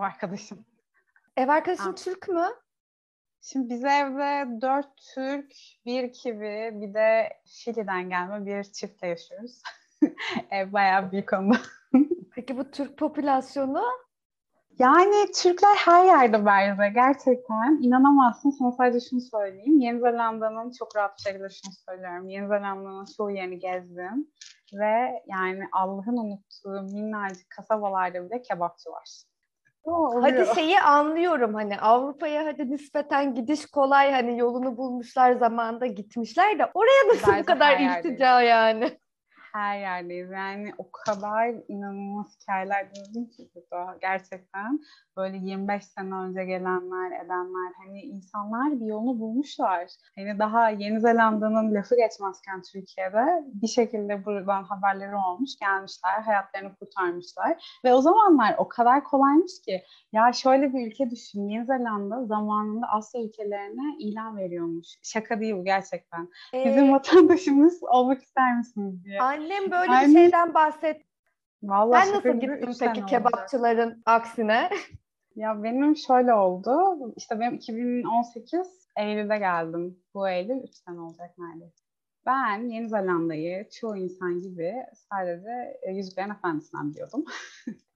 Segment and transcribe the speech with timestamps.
[0.00, 0.64] Ev arkadaşım.
[1.36, 2.46] Ev arkadaşın Türk mü?
[3.40, 5.52] Şimdi biz evde dört Türk,
[5.86, 9.62] bir Kivi, bir de Şili'den gelme bir çiftle yaşıyoruz.
[10.50, 11.56] Ev bayağı büyük ama.
[12.34, 13.84] Peki bu Türk popülasyonu?
[14.78, 17.78] Yani Türkler her yerde bence gerçekten.
[17.82, 18.50] inanamazsın.
[18.50, 19.80] Sana sadece şunu söyleyeyim.
[19.80, 22.28] Yeni Zelanda'nın çok rahat bir şekilde şunu söylüyorum.
[22.28, 24.30] Yeni Zelanda'nın çoğu yerini gezdim.
[24.72, 29.29] Ve yani Allah'ın unuttuğu minnacık kasabalarda bile kebapçı var.
[30.20, 36.66] Hadi şeyi anlıyorum hani Avrupa'ya hadi nispeten gidiş kolay hani yolunu bulmuşlar zamanında gitmişler de
[36.74, 38.98] oraya nasıl bu kadar iltica yani?
[39.52, 40.30] Her yerdeyiz.
[40.30, 44.80] Yani o kadar inanılmaz hikayeler duydum ki burada gerçekten.
[45.16, 49.88] Böyle 25 sene önce gelenler, edenler hani insanlar bir yolunu bulmuşlar.
[50.16, 57.80] Hani daha Yeni Zelanda'nın lafı geçmezken Türkiye'de bir şekilde buradan haberleri olmuş, gelmişler, hayatlarını kurtarmışlar.
[57.84, 61.48] Ve o zamanlar o kadar kolaymış ki ya şöyle bir ülke düşün.
[61.48, 64.86] Yeni Zelanda zamanında Asya ülkelerine ilan veriyormuş.
[65.02, 66.28] Şaka değil bu gerçekten.
[66.54, 69.18] Ee, Bizim vatandaşımız olmak ister misiniz diye.
[69.40, 70.14] Annem böyle Aynen.
[70.14, 71.02] bir şeyden bahset.
[71.62, 74.02] Vallahi ben nasıl gittim peki kebapçıların olacak.
[74.06, 74.70] aksine?
[75.36, 76.72] Ya benim şöyle oldu.
[77.16, 79.98] İşte benim 2018 Eylül'de geldim.
[80.14, 81.84] Bu Eylül 3 sene olacak neredeyse.
[82.26, 84.74] Ben Yeni Zelanda'yı çoğu insan gibi
[85.10, 87.24] sadece e, Yüzüklerin Efendisi'nden biliyordum.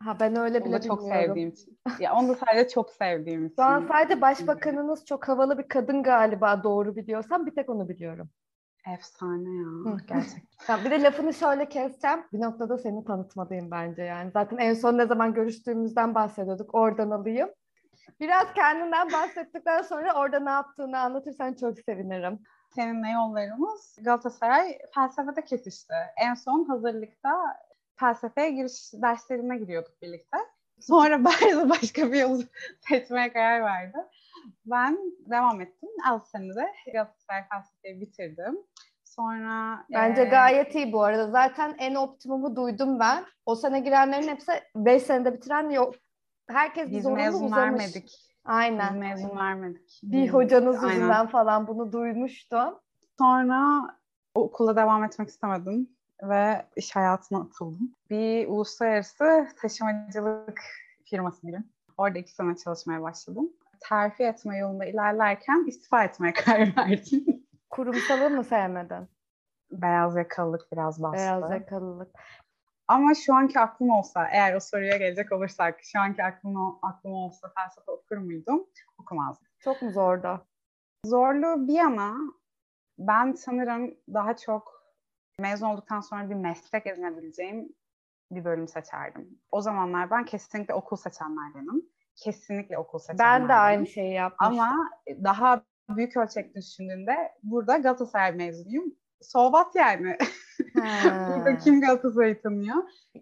[0.02, 1.78] Ha ben öyle bile çok sevdiğim için.
[2.00, 3.54] Ya onu da sadece çok sevdiğim için.
[3.56, 8.30] Şu an sadece başbakanınız çok havalı bir kadın galiba doğru biliyorsam bir tek onu biliyorum.
[8.92, 10.84] Efsane ya gerçekten.
[10.84, 12.24] bir de lafını şöyle keseceğim.
[12.33, 14.30] Bir noktada seni tanıtmadayım bence yani.
[14.30, 16.74] Zaten en son ne zaman görüştüğümüzden bahsediyorduk.
[16.74, 17.50] Oradan alayım.
[18.20, 22.39] Biraz kendinden bahsettikten sonra orada ne yaptığını anlatırsan çok sevinirim.
[22.74, 25.95] Seninle yollarımız Galatasaray felsefede kesişti.
[26.16, 27.30] En son hazırlıkta
[27.96, 30.39] felsefeye giriş derslerine giriyorduk birlikte.
[30.80, 32.42] Sonra Barzo başka bir yol
[32.89, 33.98] seçmeye karar verdi.
[34.66, 34.98] Ben
[35.30, 35.88] devam ettim.
[36.08, 38.58] 6 senede Galatasaray felsefeyi bitirdim.
[39.05, 40.24] Sonra Bence e...
[40.24, 41.30] gayet iyi bu arada.
[41.30, 43.24] Zaten en optimumu duydum ben.
[43.46, 45.94] O sene girenlerin hepsi 5 senede bitiren yok.
[46.48, 47.58] Herkes Biz mezun uzamış.
[47.58, 48.10] vermedik.
[48.44, 48.94] Aynen.
[48.94, 50.00] Biz mezun vermedik.
[50.02, 50.94] Bir hocanız Aynen.
[50.94, 52.78] yüzünden falan bunu duymuştum.
[53.18, 53.80] Sonra
[54.34, 55.88] okula devam etmek istemedim
[56.22, 57.94] ve iş hayatına atıldım.
[58.10, 60.60] Bir uluslararası taşımacılık
[61.04, 61.64] firması diyeyim.
[61.98, 63.52] Orada iki sene çalışmaya başladım.
[63.89, 67.46] Terfi etme yolunda ilerlerken istifa etmeye karar verdim.
[67.70, 69.08] Kurumsalı mı sevmedin?
[69.70, 71.17] Beyaz yakalılık biraz bastı.
[71.17, 72.11] Beyaz yakalılık.
[72.89, 77.52] Ama şu anki aklım olsa, eğer o soruya gelecek olursak, şu anki aklım, aklım olsa
[77.58, 78.67] felsefe okur muydum?
[78.98, 79.48] Okumazdım.
[79.61, 80.46] Çok mu zordu?
[81.06, 82.14] Zorlu bir yana
[82.98, 84.84] ben sanırım daha çok
[85.39, 87.68] mezun olduktan sonra bir meslek edinebileceğim
[88.30, 89.39] bir bölüm seçerdim.
[89.51, 91.93] O zamanlar ben kesinlikle okul seçenlerdenim.
[92.17, 93.42] Kesinlikle okul seçenlerdenim.
[93.42, 94.61] Ben de aynı şeyi yapmıştım.
[94.61, 94.91] Ama
[95.25, 98.95] daha büyük ölçekte düşündüğünde burada Galatasaray mezunuyum.
[99.20, 100.17] Sovat yani.
[100.75, 102.77] burada kim Galatasaray'ı tanıyor?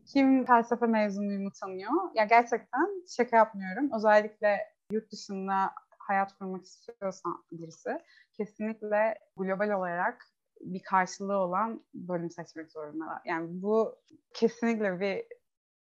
[0.06, 1.92] Kim felsefe mezunuyumu tanıyor?
[2.14, 3.90] Ya gerçekten şaka yapmıyorum.
[3.96, 4.58] Özellikle
[4.92, 7.98] yurt dışında hayat kurmak istiyorsan birisi
[8.32, 10.24] kesinlikle global olarak
[10.60, 13.20] bir karşılığı olan bölüm seçmek zorundalar.
[13.24, 13.94] Yani bu
[14.34, 15.24] kesinlikle bir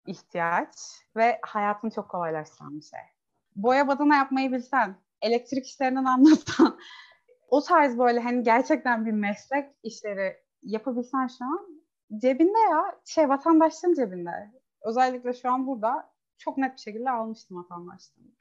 [0.07, 0.69] ihtiyaç
[1.17, 3.01] ve hayatını çok kolaylaştıran bir şey.
[3.57, 6.79] Boya badana yapmayı bilsen, elektrik işlerinden anlatsan,
[7.49, 11.83] o tarz böyle hani gerçekten bir meslek işleri yapabilsen şu an
[12.19, 14.53] cebinde ya, şey vatandaşlığın cebinde.
[14.83, 18.33] Özellikle şu an burada çok net bir şekilde almıştım vatandaşlığını.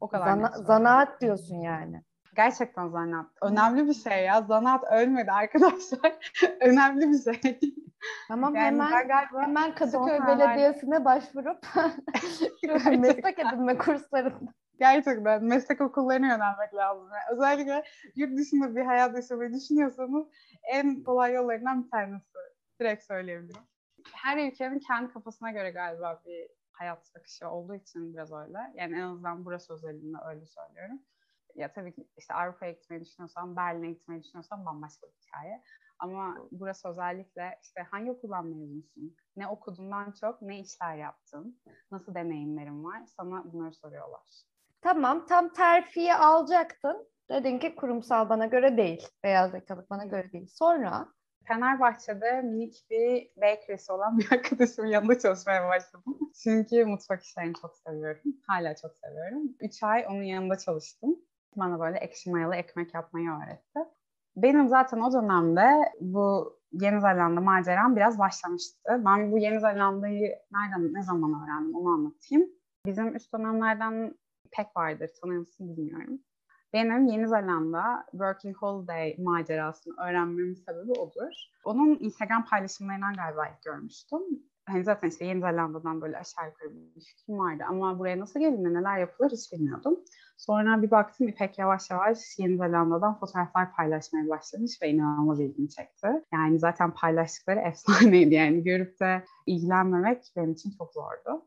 [0.00, 2.04] O kadar Zana, Zanaat diyorsun yani.
[2.36, 3.26] Gerçekten zanaat.
[3.42, 4.42] Önemli bir şey ya.
[4.42, 6.32] Zanaat ölmedi arkadaşlar.
[6.60, 7.60] Önemli bir şey.
[8.28, 9.08] Tamam yani hemen
[9.40, 11.66] hemen Kadıköy Belediyesi'ne başvurup
[12.98, 14.52] meslek edinme kurslarında.
[14.78, 17.08] Gerçekten meslek okullarına yönelmek lazım.
[17.08, 17.84] Yani özellikle
[18.16, 20.26] yurt dışında bir hayat yaşamayı düşünüyorsanız
[20.72, 22.24] en kolay yollarından bir tanesi.
[22.80, 23.62] Direkt söyleyebilirim.
[24.12, 28.58] Her ülkenin kendi kafasına göre galiba bir hayat akışı olduğu için biraz öyle.
[28.74, 31.02] Yani en azından burası özelinde öyle söylüyorum.
[31.54, 35.62] Ya tabii ki işte Avrupa'ya gitmeyi düşünüyorsan, Berlin'e gitmeyi düşünüyorsan bambaşka bir hikaye.
[35.98, 39.16] Ama burası özellikle işte hangi okuldan mezunsun?
[39.36, 41.60] Ne okudundan çok ne işler yaptın?
[41.90, 43.02] Nasıl deneyimlerin var?
[43.06, 44.44] Sana bunları soruyorlar.
[44.82, 47.08] Tamam, tam terfiyi alacaktın.
[47.30, 49.08] Dedin ki kurumsal bana göre değil.
[49.22, 50.46] Beyaz yakalık bana göre değil.
[50.46, 51.08] Sonra?
[51.48, 56.18] Fenerbahçe'de minik bir bakery'si olan bir arkadaşımın yanında çalışmaya başladım.
[56.42, 58.22] Çünkü mutfak işlerini çok seviyorum.
[58.46, 59.42] Hala çok seviyorum.
[59.60, 61.16] Üç ay onun yanında çalıştım.
[61.56, 63.80] Bana böyle ekşi mayalı ekmek yapmayı öğretti.
[64.36, 69.02] Benim zaten o dönemde bu Yeni Zelanda maceram biraz başlamıştı.
[69.04, 72.50] Ben bu Yeni Zelanda'yı nereden, ne zaman öğrendim onu anlatayım.
[72.86, 74.14] Bizim üst dönemlerden
[74.50, 76.20] pek vardır tanıyor bilmiyorum.
[76.72, 81.32] Benim Yeni Zelanda Working Holiday macerasını öğrenmemin sebebi odur.
[81.64, 84.22] Onun Instagram paylaşımlarından galiba ilk görmüştüm.
[84.66, 88.74] Hani zaten işte Yeni Zelanda'dan böyle aşağı yukarı bir fikrim vardı ama buraya nasıl gelinir,
[88.74, 90.00] neler yapılır hiç bilmiyordum.
[90.36, 96.08] Sonra bir baktım İpek yavaş yavaş Yeni Zelanda'dan fotoğraflar paylaşmaya başlamış ve inanılmaz ilgimi çekti.
[96.32, 101.46] Yani zaten paylaştıkları efsaneydi yani görüp de ilgilenmemek benim için çok zordu.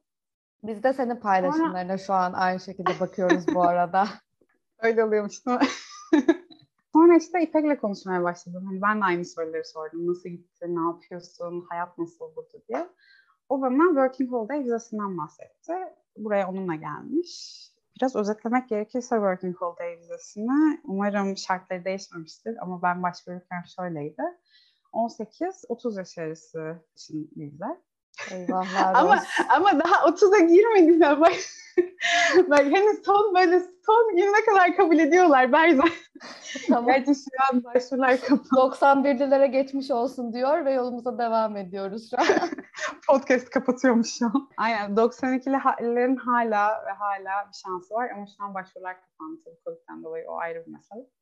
[0.63, 2.05] Biz de senin paylaşımlarına Sonra...
[2.05, 4.07] şu an aynı şekilde bakıyoruz bu arada.
[4.79, 5.67] Öyle oluyormuş değil mi?
[6.97, 8.63] Sonra işte İpek'le konuşmaya başladım.
[8.65, 10.07] Hani ben de aynı soruları sordum.
[10.07, 12.89] Nasıl gitti, ne yapıyorsun, hayat nasıl burada diye.
[13.49, 15.73] O bana Working Holiday vizesinden bahsetti.
[16.17, 17.61] Buraya onunla gelmiş.
[17.95, 24.23] Biraz özetlemek gerekirse Working Holiday vizesini umarım şartları değişmemiştir ama ben başvururken şöyleydi.
[24.93, 27.81] 18-30 yaş arası için vize.
[28.31, 31.33] Eyvahlar ama, ama daha 30'a girmedim ben.
[32.49, 35.83] Bak, henüz son böyle son gününe kadar kabul ediyorlar Berza.
[36.67, 36.85] Tamam.
[36.85, 38.59] Gerçi şu an başvurular kapalı.
[38.59, 42.25] 91'lilere geçmiş olsun diyor ve yolumuza devam ediyoruz şu an.
[43.07, 44.49] Podcast kapatıyormuş şu an.
[44.57, 50.25] Aynen 92'lilerin hala ve hala bir şansı var ama şu an başvurular kapandı Covid'den dolayı
[50.29, 51.16] o ayrı bir mesele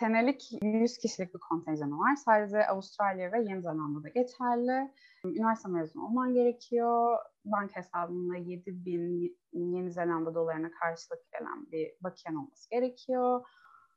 [0.00, 2.16] senelik 100 kişilik bir kontenjanı var.
[2.16, 4.92] Sadece Avustralya ve Yeni Zelanda'da geçerli.
[5.24, 7.18] Üniversite mezunu olman gerekiyor.
[7.44, 13.46] Banka hesabında 7 bin Yeni Zelanda dolarına karşılık gelen bir bakiyen olması gerekiyor.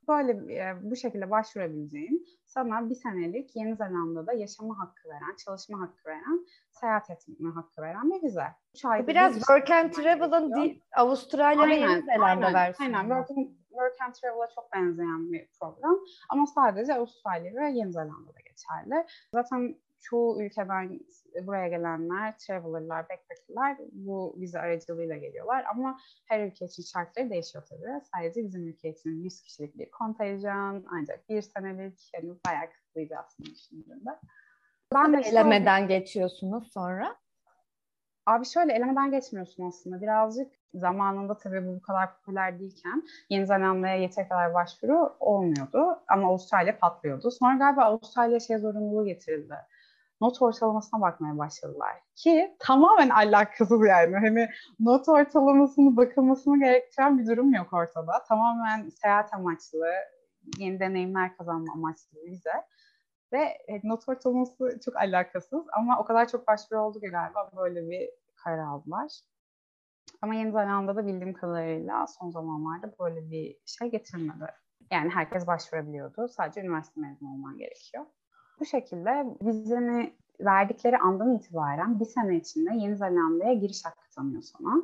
[0.08, 6.10] Böyle e, bu şekilde başvurabileceğin, sana bir senelik Yeni Zelanda'da yaşama hakkı veren, çalışma hakkı
[6.10, 8.48] veren, seyahat etme hakkı veren bir vize.
[9.08, 12.98] Biraz work and travel'ın Avustralya ve Yeni Zelanda versiyonu.
[12.98, 16.00] Aynen, work and, work and travel'a çok benzeyen bir program.
[16.30, 19.08] Ama sadece Avustralya ve Yeni Zelanda'da geçerli.
[19.34, 21.00] Zaten çoğu ülkeden
[21.44, 25.66] buraya gelenler, traveler'lar, backpacker'lar bu vize aracılığıyla geliyorlar.
[25.74, 28.02] Ama her ülke için şartları değişiyor tabii.
[28.16, 33.50] Sadece bizim ülke için 100 kişilik bir kontenjan, ancak bir senelik, yani bayağı kısıtlıydı aslında
[33.50, 34.10] düşündüğümde.
[34.94, 37.16] Ben de elemeden geçiyorsunuz sonra?
[38.26, 40.02] Abi şöyle elemeden geçmiyorsun aslında.
[40.02, 46.00] Birazcık zamanında tabii bu bu kadar popüler değilken Yeni Zelanda'ya yeteri kadar başvuru olmuyordu.
[46.08, 47.32] Ama Avustralya patlıyordu.
[47.32, 49.56] Sonra galiba Avustralya şey zorunluluğu getirildi
[50.22, 51.96] not ortalamasına bakmaya başladılar.
[52.16, 54.16] Ki tamamen alakasız yani.
[54.16, 58.24] Hani not ortalamasını bakılmasını gerektiren bir durum yok ortada.
[58.28, 59.88] Tamamen seyahat amaçlı,
[60.58, 62.54] yeni deneyimler kazanma amaçlı vize.
[63.34, 68.10] Ve not ortalaması çok alakasız ama o kadar çok başvuru oldu ki galiba böyle bir
[68.36, 69.12] karar aldılar.
[70.22, 74.46] Ama Yeni Zelanda'da bildiğim kadarıyla son zamanlarda böyle bir şey getirmedi.
[74.92, 76.28] Yani herkes başvurabiliyordu.
[76.28, 78.06] Sadece üniversite mezunu olman gerekiyor.
[78.60, 84.84] Bu şekilde vizeni verdikleri andan itibaren bir sene içinde Yeni Zelanda'ya giriş hakkı tanıyor sana.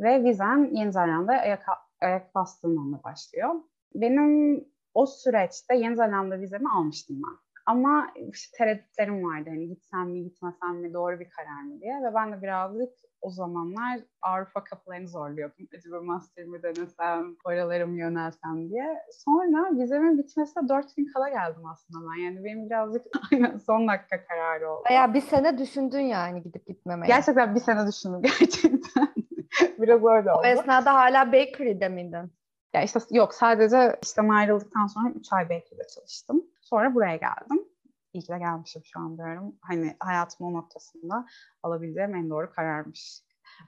[0.00, 1.66] Ve vizen Yeni Zelanda'ya ayak,
[2.00, 3.54] ayak bastığın anda başlıyor.
[3.94, 7.43] Benim o süreçte Yeni Zelanda vizemi almıştım ben.
[7.66, 12.14] Ama işte tereddütlerim vardı hani gitsem mi gitmesem mi doğru bir karar mı diye ve
[12.14, 15.66] ben de birazcık o zamanlar Avrupa kapılarını zorluyordum.
[15.78, 19.02] Acaba master mi denesem, oralara mı yönelsem diye.
[19.12, 22.22] Sonra vizemin bitmesine dört gün kala geldim aslında ben.
[22.22, 24.82] Yani benim birazcık aynen son dakika kararı oldu.
[24.90, 27.08] Baya bir sene düşündün yani gidip gitmemeye.
[27.08, 29.14] Gerçekten bir sene düşündüm gerçekten.
[29.78, 30.40] Biraz öyle oldu.
[30.42, 32.32] O esnada hala bakery'de miydin?
[32.74, 36.44] Ya işte yok sadece işten ayrıldıktan sonra 3 ay bakery'de çalıştım.
[36.64, 37.68] Sonra buraya geldim.
[38.12, 39.56] İyi ki de gelmişim şu an diyorum.
[39.60, 41.26] Hani hayatım o noktasında
[41.62, 43.22] alabileceğim en doğru kararmış.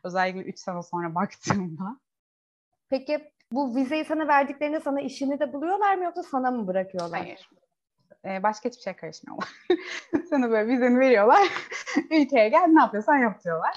[0.05, 2.01] Özellikle 3 sene sonra baktığımda.
[2.91, 7.21] Peki bu vizeyi sana verdiklerinde sana işini de buluyorlar mı yoksa sana mı bırakıyorlar?
[7.21, 7.51] Hayır.
[8.25, 9.49] Ee, başka hiçbir şey karışmıyorlar.
[10.31, 11.49] sana böyle vizeni veriyorlar.
[12.11, 13.75] Ülkeye gel ne yapıyorsan yap diyorlar.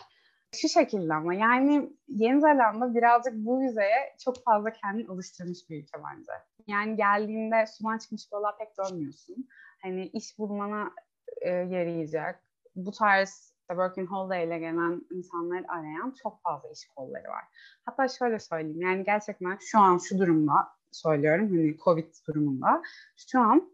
[0.56, 5.98] Şu şekilde ama yani Yeni Zelanda birazcık bu vizeye çok fazla kendini alıştırmış bir ülke
[5.98, 6.32] bence.
[6.68, 9.48] Yani geldiğinde sudan çıkmış balığa pek dönmüyorsun.
[9.82, 10.92] Hani iş bulmana
[11.42, 12.44] e, yarayacak.
[12.76, 17.44] Bu tarz working holiday ile gelen insanları arayan çok fazla iş kolları var.
[17.86, 20.54] Hatta şöyle söyleyeyim yani gerçekten şu an şu durumda
[20.92, 22.82] söylüyorum hani Covid durumunda
[23.16, 23.72] şu an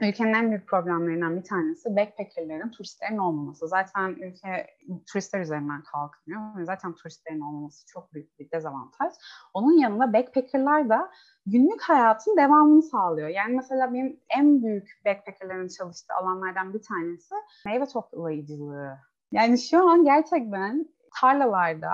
[0.00, 3.68] ülkenin en büyük problemlerinden bir tanesi backpackerlerin, turistlerin olmaması.
[3.68, 4.66] Zaten ülke
[5.12, 6.64] turistler üzerinden kalkmıyor.
[6.64, 9.12] Zaten turistlerin olmaması çok büyük bir dezavantaj.
[9.54, 11.10] Onun yanında backpackerlar da
[11.46, 13.28] günlük hayatın devamını sağlıyor.
[13.28, 17.34] Yani mesela benim en büyük backpackerlerin çalıştığı alanlardan bir tanesi
[17.66, 18.98] meyve toplayıcılığı.
[19.32, 20.86] Yani şu an gerçekten
[21.20, 21.90] tarlalarda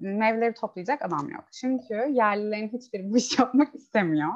[0.00, 1.44] meyveleri toplayacak adam yok.
[1.52, 4.32] Çünkü yerlilerin hiçbiri bu iş yapmak istemiyor.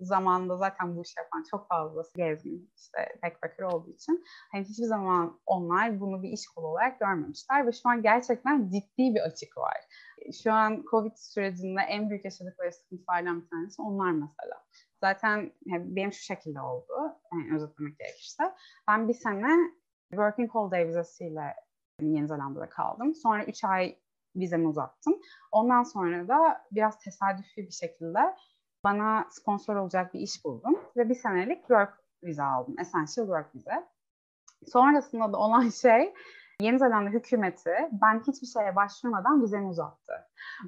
[0.00, 4.24] Zamanında zaten bu iş yapan çok fazlası gezgin, işte backpacker olduğu için.
[4.52, 9.14] Hani hiçbir zaman onlar bunu bir iş kolu olarak görmemişler ve şu an gerçekten ciddi
[9.14, 9.76] bir açık var.
[10.42, 14.64] şu an Covid sürecinde en büyük yaşadıkları sıkıntılardan bir tanesi onlar mesela.
[15.00, 16.92] Zaten benim şu şekilde oldu,
[17.32, 18.54] yani özetlemek gerekirse.
[18.88, 19.48] Ben bir sene
[20.10, 21.54] Working Holiday vizesiyle
[22.00, 23.14] Yeni Zelanda'da kaldım.
[23.14, 23.98] Sonra 3 ay
[24.36, 25.20] vizemi uzattım.
[25.52, 28.18] Ondan sonra da biraz tesadüfi bir şekilde
[28.84, 30.78] bana sponsor olacak bir iş buldum.
[30.96, 32.74] Ve bir senelik work vize aldım.
[32.80, 33.88] Essential work vize.
[34.66, 36.14] Sonrasında da olan şey
[36.60, 40.12] Yeni Zelanda hükümeti ben hiçbir şeye başvurmadan vizemi uzattı.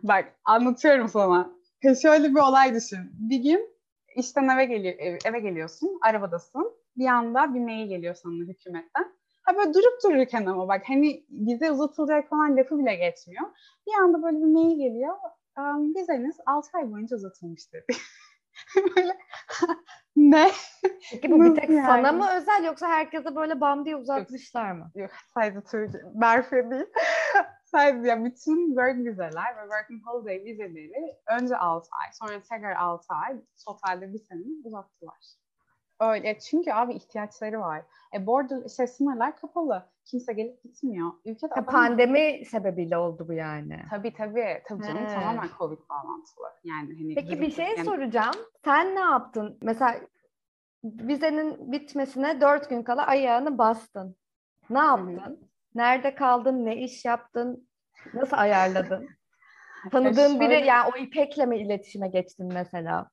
[0.02, 1.56] Bak anlatıyorum sana.
[2.02, 2.98] Şöyle bir olay düşün.
[3.12, 3.76] Bir gün
[4.16, 6.72] işten eve, geliyor, eve geliyorsun, arabadasın.
[6.96, 9.12] Bir anda bir mail geliyor sana hükümetten.
[9.46, 13.42] Ha böyle durup dururken ama bak hani vize uzatılacak falan lafı bile geçmiyor.
[13.86, 15.16] Bir anda böyle bir mail geliyor.
[15.58, 17.98] Um, vizeniz 6 ay boyunca uzatılmış dedi.
[18.96, 19.18] böyle
[20.16, 20.50] ne?
[21.10, 21.86] Peki bu bir tek yani?
[21.86, 24.90] sana mı özel yoksa herkese böyle bam diye uzatmışlar mı?
[24.94, 26.02] Yok sadece Türkiye.
[26.14, 26.86] Berfe değil.
[27.64, 33.14] sadece ya bütün work vizeler ve working holiday vizeleri önce 6 ay sonra tekrar 6
[33.26, 35.36] ay totalde bir sene uzattılar.
[36.00, 37.82] Öyle çünkü abi ihtiyaçları var.
[38.14, 39.86] E border şey, sınırlar kapalı.
[40.04, 41.12] Kimse gelip gitmiyor.
[41.24, 43.82] Ülkede ya pandemi sebebiyle oldu bu yani.
[43.90, 44.62] Tabii tabii.
[44.68, 45.14] Tabii canım He.
[45.14, 46.46] tamamen Covid bağlantılı.
[46.64, 47.84] Yani hani Peki bir şey yani...
[47.84, 48.34] soracağım.
[48.64, 49.58] Sen ne yaptın?
[49.62, 50.00] Mesela
[50.84, 54.16] vizenin bitmesine dört gün kala ayağını bastın.
[54.70, 55.18] Ne yaptın?
[55.18, 55.38] Hı-hı.
[55.74, 56.64] Nerede kaldın?
[56.64, 57.68] Ne iş yaptın?
[58.14, 59.08] Nasıl ayarladın?
[59.90, 60.40] Tanıdığın şöyle...
[60.40, 63.10] biri yani o İpek'le mi iletişime geçtin mesela?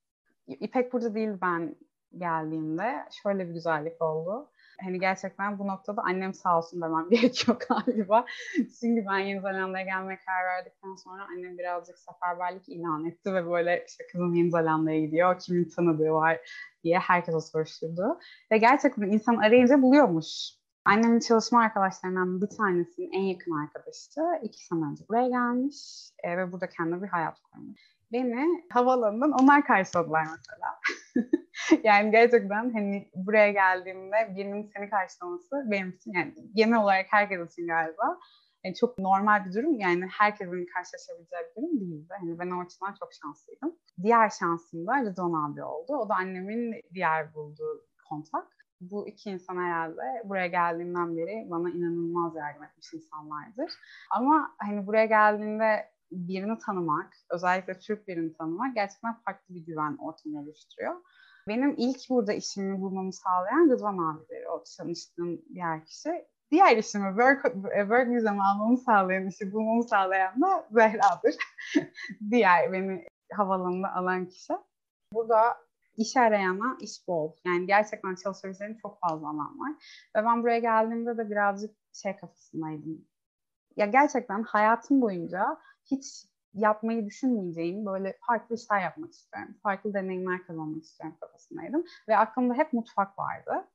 [0.48, 1.76] İpek burada değil ben
[2.18, 3.06] geldiğimde.
[3.24, 4.50] Şöyle bir güzellik oldu.
[4.84, 8.26] Hani gerçekten bu noktada annem sağ olsun demem gerekiyor galiba.
[8.56, 13.86] Çünkü ben Yeni Zelanda'ya gelmeye karar verdikten sonra annem birazcık seferberlik ilan etti ve böyle
[13.88, 16.40] işte kızım Yeni Zelanda'ya gidiyor, kimin tanıdığı var
[16.84, 18.20] diye herkese soruşturdu.
[18.52, 20.28] Ve gerçekten insan arayınca buluyormuş.
[20.86, 26.52] Annemin çalışma arkadaşlarından bir tanesinin en yakın arkadaşı iki sene önce buraya gelmiş e, ve
[26.52, 27.93] burada kendine bir hayat kurmuş.
[28.14, 30.80] Beni havaalanından onlar karşıladılar mesela.
[31.84, 37.68] yani gerçekten hani buraya geldiğimde birinin seni karşılaması benim için yani genel olarak herkes için
[37.68, 38.20] galiba
[38.64, 39.80] yani çok normal bir durum.
[39.80, 42.14] Yani herkesin karşılaşabileceği bir durum değildi.
[42.20, 43.76] Hani ben o açıdan çok şanslıydım.
[44.04, 45.96] Diğer şansım da Rıdvan abi oldu.
[45.96, 48.48] O da annemin diğer bulduğu kontak.
[48.82, 53.72] Bu iki insan herhalde buraya geldiğimden beri bana inanılmaz yardım etmiş insanlardır.
[54.12, 60.40] Ama hani buraya geldiğinde birini tanımak, özellikle Türk birini tanımak gerçekten farklı bir güven ortamı
[60.40, 60.96] oluşturuyor.
[61.48, 66.26] Benim ilk burada işimi bulmamı sağlayan Rıdvan abileri, o tanıştığım diğer kişi.
[66.52, 71.36] Diğer işimi, work, work vizemi almamı sağlayan, işi bulmamı sağlayan da Zehra'dır.
[72.32, 74.54] diğer beni havalanında alan kişi.
[75.14, 75.58] Burada
[75.98, 77.32] iş arayana iş bol.
[77.46, 79.72] Yani gerçekten çalışabileceğim çok fazla alan var.
[80.16, 83.06] Ve ben buraya geldiğimde de birazcık şey kafasındaydım.
[83.76, 85.58] Ya gerçekten hayatım boyunca
[85.92, 89.56] hiç yapmayı düşünmeyeceğim böyle farklı işler yapmak istiyorum.
[89.64, 91.84] Farklı deneyimler kazanmak istiyorum kafasındaydım.
[92.08, 93.68] Ve aklımda hep mutfak vardı.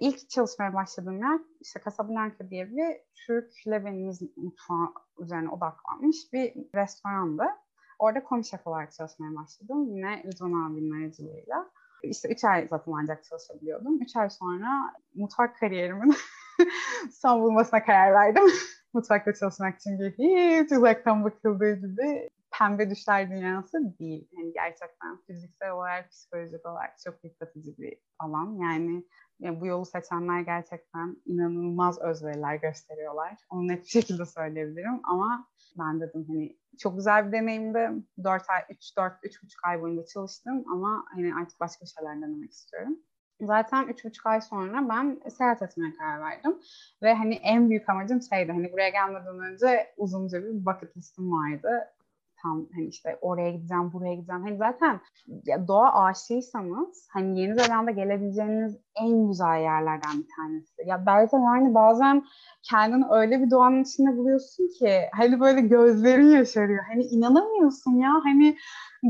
[0.00, 2.96] İlk çalışmaya başladığım yer işte Casablanca diye bir
[3.26, 4.88] Türk Lebanese mutfağı
[5.18, 7.44] üzerine odaklanmış bir restorandı.
[7.98, 9.96] Orada komi şef olarak çalışmaya başladım.
[9.96, 11.70] Yine Rıdvan abinin aracılığıyla.
[12.02, 14.02] İşte üç ay zaten ancak çalışabiliyordum.
[14.02, 16.14] Üç ay sonra mutfak kariyerimin
[17.12, 18.44] son bulmasına karar verdim.
[18.94, 24.28] Mutfakta çalışmak çünkü hiç uzaktan bakıldığı gibi pembe düşler dünyası değil.
[24.32, 28.58] Yani gerçekten fiziksel olarak, psikolojik olarak çok yıpratıcı bir alan.
[28.62, 29.04] Yani,
[29.40, 33.36] yani bu yolu seçenler gerçekten inanılmaz özveriler gösteriyorlar.
[33.50, 37.90] Onu net bir şekilde söyleyebilirim ama ben dedim hani çok güzel bir deneyimdi.
[38.24, 42.98] 4 ay, 3, 4, 3,5 ay boyunca çalıştım ama hani artık başka şeyler denemek istiyorum.
[43.40, 46.58] Zaten üç buçuk ay sonra ben seyahat etmeye karar verdim.
[47.02, 51.88] Ve hani en büyük amacım şeydi hani buraya gelmeden önce uzunca bir bucket listim vardı.
[52.42, 54.42] Tam hani işte oraya gideceğim, buraya gideceğim.
[54.42, 55.00] Hani zaten
[55.46, 60.74] ya doğa aşığıysanız hani Yeni Zelanda gelebileceğiniz en güzel yerlerden bir tanesi.
[60.86, 62.24] Ya belki yani bazen
[62.62, 66.84] kendini öyle bir doğanın içinde buluyorsun ki hani böyle gözlerin yaşarıyor.
[66.88, 68.56] Hani inanamıyorsun ya hani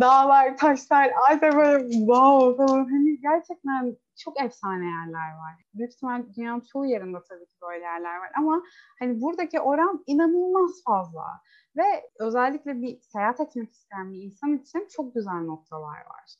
[0.00, 2.85] dağlar, taşlar, ayda böyle wow falan.
[2.85, 5.64] Hani gerçekten çok efsane yerler var.
[5.75, 8.62] Büyük ihtimal dünyanın çoğu yerinde tabii ki böyle yerler var ama
[8.98, 11.25] hani buradaki oran inanılmaz fazla.
[11.76, 16.34] Ve özellikle bir seyahat etmek isteyen bir insan için çok güzel noktalar var.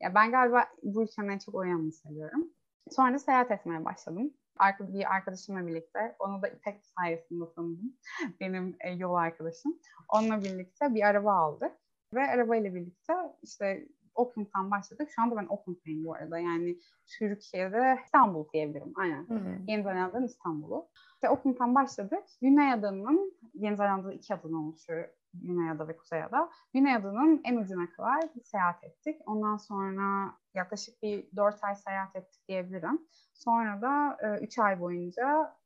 [0.00, 2.50] Ya ben galiba bu ülkenin en çok o seviyorum.
[2.90, 4.34] Sonra seyahat etmeye başladım.
[4.80, 7.96] Bir arkadaşımla birlikte, onu da İpek sayesinde tanıdım.
[8.40, 9.78] Benim e, yol arkadaşım.
[10.08, 11.72] Onunla birlikte bir araba aldık.
[12.14, 15.10] Ve arabayla birlikte işte Auckland'dan başladık.
[15.14, 16.38] Şu anda ben Auckland'dayım bu arada.
[16.38, 16.78] Yani
[17.18, 18.92] Türkiye'de İstanbul diyebilirim.
[18.96, 19.28] Aynen.
[19.28, 19.58] Hı hı.
[19.66, 20.88] Yeni Zelanda'nın İstanbul'u.
[21.14, 22.24] İşte Auckland'dan başladık.
[22.42, 25.08] Güney Adana'nın, Yeni Zelanda'da iki adanın oluşuyor
[25.42, 26.50] Güneyada ve Kuzeyada.
[26.74, 29.20] Güneyada'nın en ucuna kadar seyahat ettik.
[29.26, 32.98] Ondan sonra yaklaşık bir 4 ay seyahat ettik diyebilirim.
[33.34, 35.56] Sonra da 3 e, ay boyunca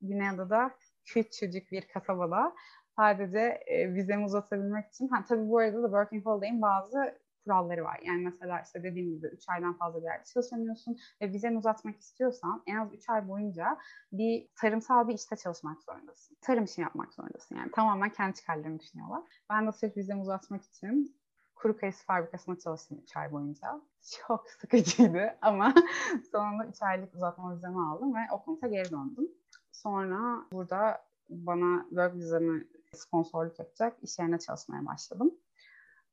[0.00, 0.70] Güneyada'da
[1.04, 2.54] küçücük bir kasabada
[2.96, 5.08] sadece e, vizemi uzatabilmek için.
[5.08, 8.00] Ha, tabii bu arada da Working Holiday'in bazı kuralları var.
[8.04, 12.62] Yani mesela işte dediğim gibi 3 aydan fazla bir yerde çalışamıyorsun ve vizeni uzatmak istiyorsan
[12.66, 13.78] en az 3 ay boyunca
[14.12, 16.36] bir tarımsal bir işte çalışmak zorundasın.
[16.40, 17.56] Tarım işi yapmak zorundasın.
[17.56, 19.22] Yani tamamen kendi çıkarlarını düşünüyorlar.
[19.50, 21.16] Ben de sırf vizemi uzatmak için
[21.54, 23.80] kuru kayısı fabrikasında çalıştım 3 ay boyunca.
[24.26, 25.74] Çok sıkıcıydı ama
[26.32, 29.28] sonunda 3 aylık uzatma vizemi aldım ve okuluma geri döndüm.
[29.72, 35.34] Sonra burada bana work vizemi sponsorluk yapacak iş yerine çalışmaya başladım.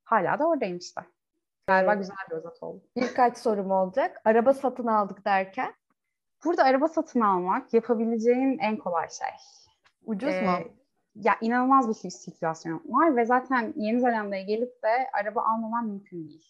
[0.03, 1.01] Hala da oradayım işte.
[1.67, 2.83] Galiba güzel bir özet oldu.
[2.95, 4.21] Birkaç sorum olacak.
[4.25, 5.73] Araba satın aldık derken?
[6.45, 9.27] Burada araba satın almak yapabileceğin en kolay şey.
[10.05, 10.57] Ucuz ee, mu?
[11.15, 16.45] Ya inanılmaz bir sirkülasyon var ve zaten Yeni Zelanda'ya gelip de araba almaman mümkün değil.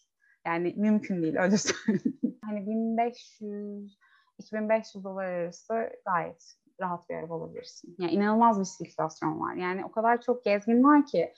[0.45, 2.39] Yani mümkün değil öyle söyleyeyim.
[2.45, 3.97] hani 1500
[4.39, 7.95] 2500 dolar arası gayet rahat bir araba alabilirsin.
[7.99, 9.53] Yani inanılmaz bir sirkülasyon var.
[9.53, 11.33] Yani o kadar çok gezgin var ki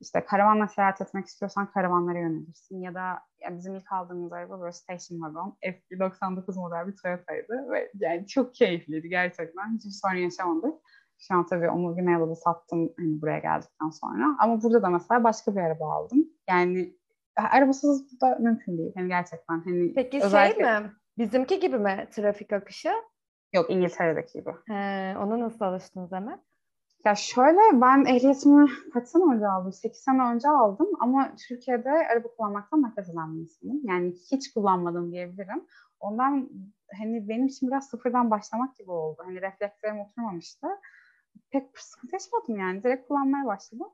[0.00, 4.72] işte karavanla seyahat etmek istiyorsan karavanlara yönelirsin ya da yani bizim ilk aldığımız araba böyle
[4.72, 9.74] station wagon F99 model bir Toyota'ydı ve yani çok keyifliydi gerçekten.
[9.74, 10.74] Hiçbir sorun yaşamadık.
[11.18, 14.36] Şu an tabii onu Güneydoğu'da sattım hani buraya geldikten sonra.
[14.38, 16.28] Ama burada da mesela başka bir araba aldım.
[16.48, 16.96] Yani
[17.36, 18.92] arabasız da mümkün değil.
[18.96, 20.64] Yani gerçekten hani Peki şey özellikle...
[20.64, 20.92] şey mi?
[21.18, 22.92] Bizimki gibi mi trafik akışı?
[23.52, 24.50] Yok İngiltere'deki gibi.
[24.66, 26.42] He, ona nasıl alıştınız hemen?
[27.04, 29.72] Ya şöyle ben ehliyetimi kaç sene önce aldım?
[29.72, 33.46] 8 sene önce aldım ama Türkiye'de araba kullanmaktan nefret eden.
[33.82, 35.64] Yani hiç kullanmadım diyebilirim.
[36.00, 36.50] Ondan
[36.98, 39.22] hani benim için biraz sıfırdan başlamak gibi oldu.
[39.26, 40.66] Hani reflekslerim oturmamıştı.
[41.50, 42.82] Pek sıkıntı yaşamadım yani.
[42.82, 43.88] Direkt kullanmaya başladım.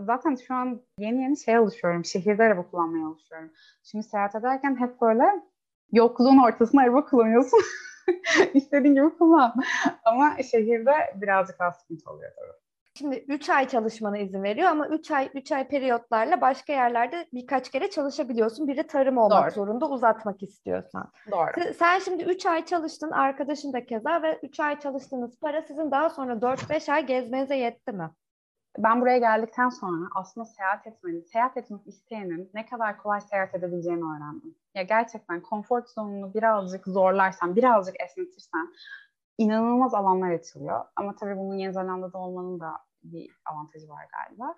[0.00, 2.04] Zaten şu an yeni yeni şey alışıyorum.
[2.04, 3.50] Şehirde araba kullanmaya alışıyorum.
[3.82, 5.24] Şimdi seyahat ederken hep böyle
[5.92, 7.60] yokluğun ortasında araba kullanıyorsun.
[8.54, 9.54] İstediğin gibi kullan.
[10.04, 12.62] Ama şehirde birazcık daha sıkıntı oluyor tabii.
[12.94, 17.70] Şimdi 3 ay çalışmana izin veriyor ama 3 ay 3 ay periyotlarla başka yerlerde birkaç
[17.70, 18.68] kere çalışabiliyorsun.
[18.68, 19.54] Biri tarım olmak Doğru.
[19.54, 21.12] zorunda uzatmak istiyorsan.
[21.30, 21.74] Doğru.
[21.78, 26.10] Sen şimdi 3 ay çalıştın, arkadaşın da keza ve 3 ay çalıştığınız para sizin daha
[26.10, 28.10] sonra 4-5 ay gezmenize yetti mi?
[28.78, 34.04] Ben buraya geldikten sonra aslında seyahat etmenin, seyahat etmek isteyenin ne kadar kolay seyahat edebileceğini
[34.04, 34.54] öğrendim.
[34.74, 38.72] Ya gerçekten konfor zonunu birazcık zorlarsan, birazcık esnetirsen
[39.38, 40.84] inanılmaz alanlar açılıyor.
[40.96, 44.54] Ama tabii bunun Yeni Zelanda'da olmanın da bir avantajı var galiba.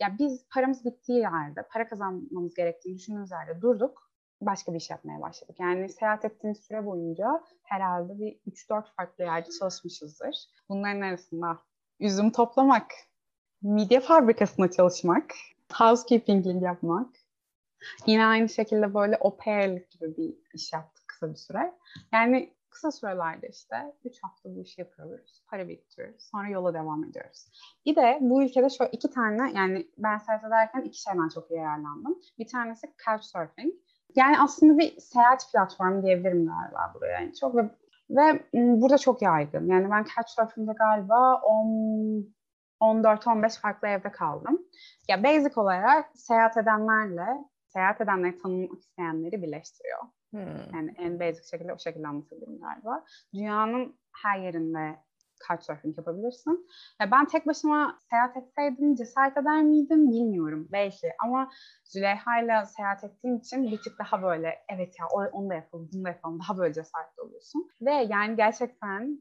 [0.00, 4.10] Ya biz paramız bittiği yerde, para kazanmamız gerektiğini düşündüğümüz yerde durduk.
[4.40, 5.60] Başka bir iş yapmaya başladık.
[5.60, 10.36] Yani seyahat ettiğimiz süre boyunca herhalde bir 3-4 farklı yerde çalışmışızdır.
[10.68, 11.58] Bunların arasında
[12.00, 12.92] üzüm toplamak,
[13.66, 15.34] midye fabrikasında çalışmak,
[15.72, 17.10] housekeeping'lik yapmak,
[18.06, 21.74] yine aynı şekilde böyle au pair'lik gibi bir iş yaptık kısa bir süre.
[22.12, 27.46] Yani kısa sürelerde işte 3 hafta bu işi yapıyoruz, para biriktiriyoruz, sonra yola devam ediyoruz.
[27.86, 32.18] Bir de bu ülkede şöyle iki tane yani ben seyahat ederken iki şeyden çok yararlandım.
[32.38, 33.74] Bir tanesi Couchsurfing.
[34.16, 37.70] Yani aslında bir seyahat platformu diyebilirim galiba buraya en çok ve
[38.10, 39.68] ve burada çok yaygın.
[39.68, 42.35] Yani ben Couchsurfing'de galiba 10
[42.80, 44.58] 14-15 farklı evde kaldım.
[45.08, 47.26] Ya basic olarak seyahat edenlerle
[47.66, 49.98] seyahat edenleri tanımak isteyenleri birleştiriyor.
[50.30, 50.74] Hmm.
[50.74, 53.04] Yani en basic şekilde o şekilde anlatabilirim galiba.
[53.34, 54.96] Dünyanın her yerinde
[55.48, 56.66] couchsurfing yapabilirsin.
[57.00, 61.50] Ya ben tek başıma seyahat etseydim cesaret eder miydim bilmiyorum belki ama
[61.84, 66.04] Züleyha ile seyahat ettiğim için bir tık daha böyle evet ya onu da yapalım bunu
[66.04, 67.68] da yapalım daha böyle cesaretli oluyorsun.
[67.80, 69.18] Ve yani gerçekten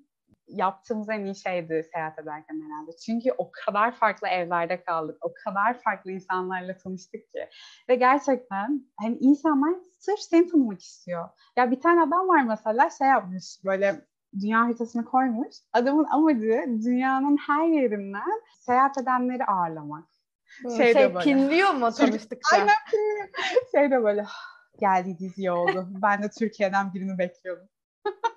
[0.47, 2.91] yaptığımız en iyi şeydi seyahat ederken herhalde.
[3.05, 5.17] Çünkü o kadar farklı evlerde kaldık.
[5.21, 7.49] O kadar farklı insanlarla tanıştık ki.
[7.89, 11.29] Ve gerçekten hani insanlar sırf seni tanımak istiyor.
[11.57, 14.05] Ya bir tane adam var mesela şey yapmış böyle
[14.41, 15.55] dünya haritasını koymuş.
[15.73, 20.05] Adamın amacı dünyanın her yerinden seyahat edenleri ağırlamak.
[20.77, 22.55] Şey, şey böyle, pinliyor mu tanıştıkça?
[22.55, 23.27] Aynen pinliyor.
[23.71, 24.25] Şey de böyle
[24.79, 25.87] geldi dizi oldu.
[25.89, 27.69] Ben de Türkiye'den birini bekliyordum.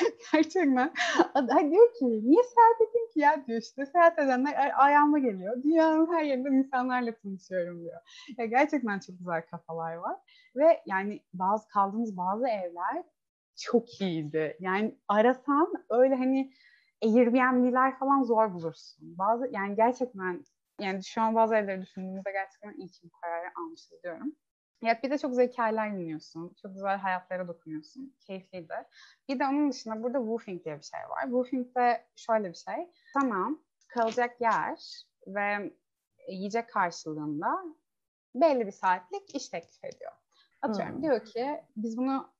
[0.32, 0.92] Gerçekten.
[1.34, 5.62] Ay diyor ki niye seyahat edeyim ki ya diyor işte seyahat edenler ayağıma geliyor.
[5.62, 8.00] Dünyanın her yerinden insanlarla tanışıyorum diyor.
[8.38, 10.16] Ya gerçekten çok güzel kafalar var.
[10.56, 13.04] Ve yani bazı kaldığımız bazı evler
[13.56, 14.56] çok iyiydi.
[14.60, 16.52] Yani arasan öyle hani
[17.04, 19.18] Airbnb'ler falan zor bulursun.
[19.18, 20.44] Bazı yani gerçekten
[20.80, 24.32] yani şu an bazı evleri düşündüğümüzde gerçekten iyi ki bu kararı almışız diyorum.
[24.82, 26.54] Ya bir de çok hikayeler dinliyorsun.
[26.62, 28.14] Çok güzel hayatlara dokunuyorsun.
[28.26, 28.74] Keyifliydi.
[29.28, 31.22] Bir de onun dışında burada woofing diye bir şey var.
[31.22, 32.90] Woofing de şöyle bir şey.
[33.14, 35.72] Tamam kalacak yer ve
[36.28, 37.64] yiyecek karşılığında
[38.34, 40.12] belli bir saatlik iş teklif ediyor.
[40.62, 41.02] Atıyorum hmm.
[41.02, 42.30] diyor ki biz bunu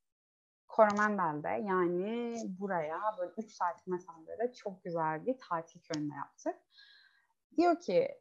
[0.68, 6.56] Koromendel'de yani buraya böyle 3 saatlik mesafede çok güzel bir tatil köyünde yaptık.
[7.56, 8.20] Diyor ki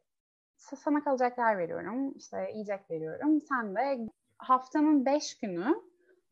[0.58, 3.40] sana kalacak yer veriyorum, işte yiyecek veriyorum.
[3.40, 5.82] Sen de haftanın 5 günü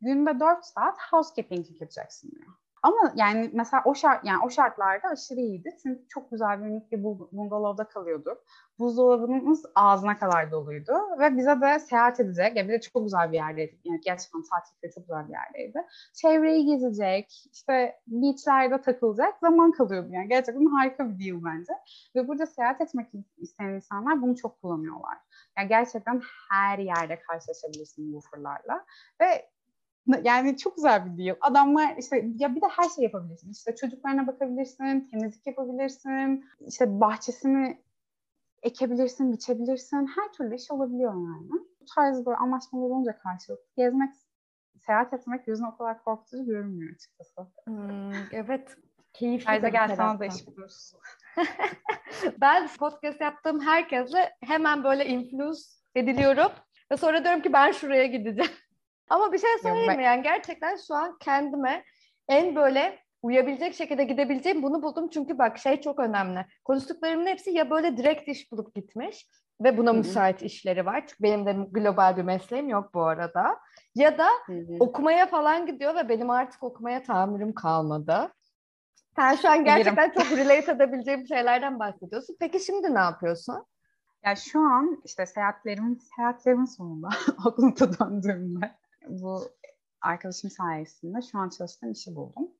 [0.00, 2.52] günde 4 saat housekeeping yapacaksın diyor.
[2.86, 5.76] Ama yani mesela o şart yani o şartlarda aşırı iyiydi.
[5.82, 8.38] Çünkü çok güzel bir minik bir bungalovda kalıyorduk.
[8.78, 12.56] Buzdolabımız ağzına kadar doluydu ve bize de seyahat edecek.
[12.56, 13.80] Ya bir de çok güzel bir yerdeydi.
[13.84, 15.78] Yani gerçekten tatilde çok güzel bir yerdeydi.
[16.14, 20.08] Çevreyi gezecek, işte beachlerde takılacak zaman kalıyordu.
[20.10, 21.72] Yani gerçekten harika bir deal bence.
[22.16, 23.06] Ve burada seyahat etmek
[23.38, 25.18] isteyen insanlar bunu çok kullanıyorlar.
[25.58, 26.20] Yani gerçekten
[26.50, 28.84] her yerde karşılaşabilirsin bu fırlarla.
[29.20, 29.55] Ve
[30.22, 31.36] yani çok güzel bir deal.
[31.40, 33.50] Adamlar işte ya bir de her şey yapabilirsin.
[33.50, 37.78] İşte çocuklarına bakabilirsin, temizlik yapabilirsin, işte bahçesini
[38.62, 40.06] ekebilirsin, biçebilirsin.
[40.16, 41.50] Her türlü iş olabiliyor yani.
[41.50, 44.14] Bu tarz böyle anlaşmalar olunca karşılıklı gezmek,
[44.86, 47.46] seyahat etmek yüzüne o kadar korkutucu görünmüyor açıkçası.
[47.64, 48.76] Hmm, evet.
[49.12, 50.92] Keyifli Haydi gel sana da iş buluruz.
[52.40, 55.60] ben podcast yaptığım herkesle hemen böyle influence
[55.94, 56.52] ediliyorum.
[56.92, 58.50] Ve sonra diyorum ki ben şuraya gideceğim.
[59.08, 60.04] Ama bir şey söyleyeyim mi?
[60.04, 61.84] Yani gerçekten şu an kendime
[62.28, 65.08] en böyle uyabilecek şekilde gidebileceğim bunu buldum.
[65.08, 66.46] Çünkü bak şey çok önemli.
[66.64, 69.28] Konuştuklarımın hepsi ya böyle direkt iş bulup gitmiş
[69.60, 71.04] ve buna müsait işleri var.
[71.06, 73.58] Çünkü benim de global bir mesleğim yok bu arada.
[73.94, 74.76] Ya da Hı-hı.
[74.80, 78.32] okumaya falan gidiyor ve benim artık okumaya tahammülüm kalmadı.
[79.16, 82.36] Sen şu an gerçekten çok relate edebileceğim şeylerden bahsediyorsun.
[82.40, 83.66] Peki şimdi ne yapıyorsun?
[84.24, 87.08] Ya şu an işte seyahatlerimin seyahatlerimin sonunda
[87.46, 88.70] okulda döndüğümde
[89.08, 89.40] bu
[90.02, 92.50] arkadaşım sayesinde şu an çalıştığım işi buldum.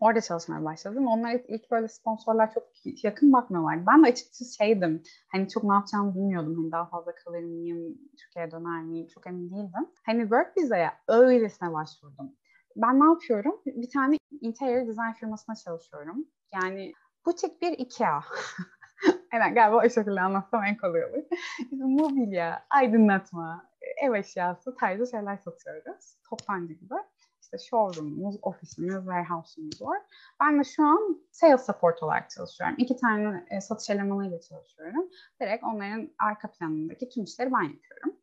[0.00, 1.06] Orada çalışmaya başladım.
[1.06, 2.64] Onlar ilk böyle sponsorlar çok
[3.02, 3.84] yakın bakmıyorlardı.
[3.86, 5.02] Ben de açıkçası şeydim.
[5.32, 6.56] Hani çok ne yapacağımı bilmiyordum.
[6.56, 9.88] Hani daha fazla kalır mıyım, Türkiye'ye döner miyim çok emin değildim.
[10.06, 12.36] Hani work viza'ya öylesine başvurdum.
[12.76, 13.60] Ben ne yapıyorum?
[13.66, 16.26] Bir tane interior design firmasına çalışıyorum.
[16.54, 16.92] Yani
[17.26, 18.20] butik bir IKEA.
[19.32, 21.22] Aynen galiba o şekilde anlatsam en kolay olur.
[21.72, 23.65] Mobilya, aydınlatma,
[24.02, 26.16] ev eşyası tarzı şeyler satıyoruz.
[26.30, 26.94] Toptancı gibi.
[27.42, 29.98] İşte showroom'umuz, ofisimiz, warehouse'umuz var.
[30.40, 32.76] Ben de şu an sales support olarak çalışıyorum.
[32.78, 35.08] İki tane e, satış elemanıyla çalışıyorum.
[35.40, 38.16] Direkt onların arka planındaki tüm işleri ben yapıyorum.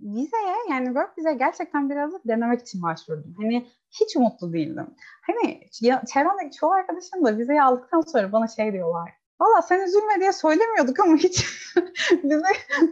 [0.00, 3.34] Vizeye yani work vizeye gerçekten biraz denemek için başvurdum.
[3.38, 4.94] Hani hiç umutlu değildim.
[5.22, 9.21] Hani ya, çevremdeki çoğu arkadaşım da vizeyi aldıktan sonra bana şey diyorlar.
[9.42, 11.46] Valla sen üzülme diye söylemiyorduk ama hiç
[12.22, 12.42] bize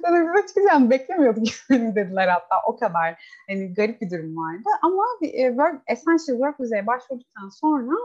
[0.03, 4.69] sana bize çıkacağını beklemiyorduk dediler hatta o kadar hani garip bir durum vardı.
[4.83, 7.97] Ama e, work, Essential Work Vize'ye başvurduktan sonra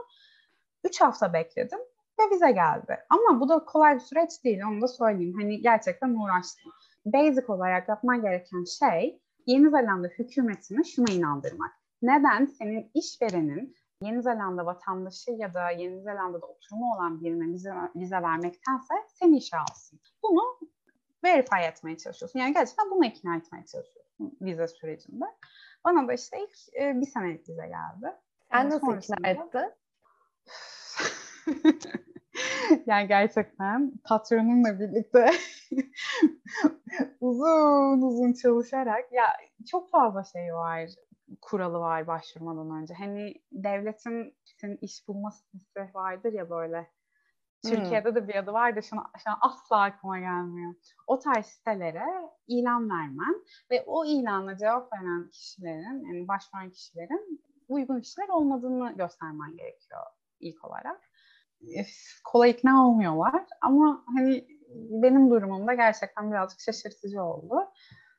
[0.83, 1.79] 3 hafta bekledim
[2.19, 2.97] ve vize geldi.
[3.09, 5.37] Ama bu da kolay bir süreç değil onu da söyleyeyim.
[5.41, 6.71] Hani gerçekten uğraştım.
[7.05, 11.71] Basic olarak yapman gereken şey Yeni Zelanda hükümetini şuna inandırmak.
[12.01, 18.21] Neden senin işverenin Yeni Zelanda vatandaşı ya da Yeni Zelanda'da oturumu olan birine vize, vize
[18.21, 19.99] vermektense seni işe alsın.
[20.23, 20.41] Bunu
[21.23, 22.39] verify etmeye çalışıyorsun.
[22.39, 25.25] Yani gerçekten bunu ikna etmeye çalışıyorsun vize sürecinde.
[25.85, 28.15] Bana da işte ilk e, bir senelik vize geldi.
[28.51, 29.71] Sen nasıl ikna ettin?
[32.85, 35.29] yani gerçekten patronumla birlikte
[37.19, 39.25] uzun uzun çalışarak ya
[39.71, 40.89] çok fazla şey var
[41.41, 42.93] kuralı var başvurmadan önce.
[42.93, 46.87] Hani devletin senin iş bulma sitesi vardır ya böyle.
[47.63, 48.15] Türkiye'de hmm.
[48.15, 50.73] de bir adı var da şu an, şu an asla aklıma gelmiyor.
[51.07, 52.05] O tarz sitelere
[52.47, 59.57] ilan vermen ve o ilanla cevap veren kişilerin, yani başvuran kişilerin uygun kişiler olmadığını göstermen
[59.57, 60.01] gerekiyor
[60.39, 61.01] ilk olarak.
[62.23, 67.55] Kolay ikna olmuyorlar ama hani benim durumumda gerçekten birazcık şaşırtıcı oldu.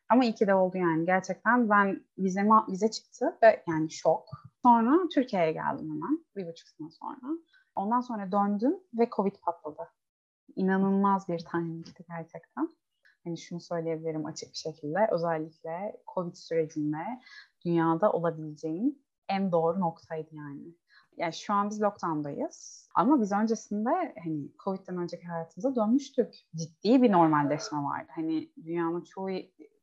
[0.09, 1.71] Ama iyi ki de oldu yani gerçekten.
[1.71, 4.29] Ben vizeme, vize çıktı ve yani şok.
[4.62, 7.38] Sonra Türkiye'ye geldim hemen bir buçuk sene sonra.
[7.75, 9.88] Ondan sonra döndüm ve Covid patladı.
[10.57, 12.69] İnanılmaz bir timingdi gerçekten.
[13.25, 15.09] Hani şunu söyleyebilirim açık bir şekilde.
[15.12, 17.21] Özellikle Covid sürecinde
[17.64, 20.75] dünyada olabileceğin en doğru noktaydı yani.
[21.16, 22.88] Yani şu an biz lockdown'dayız.
[22.95, 26.35] Ama biz öncesinde hani Covid'den önceki hayatımıza dönmüştük.
[26.57, 28.09] Ciddi bir normalleşme vardı.
[28.14, 29.31] Hani dünyanın çoğu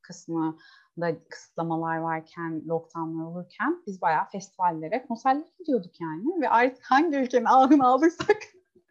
[0.04, 0.58] kısmı
[1.02, 6.42] da kısıtlamalar varken, lockdownlar olurken biz bayağı festivallere, konserlere gidiyorduk yani.
[6.42, 8.38] Ve artık hangi ülkenin ahını alırsak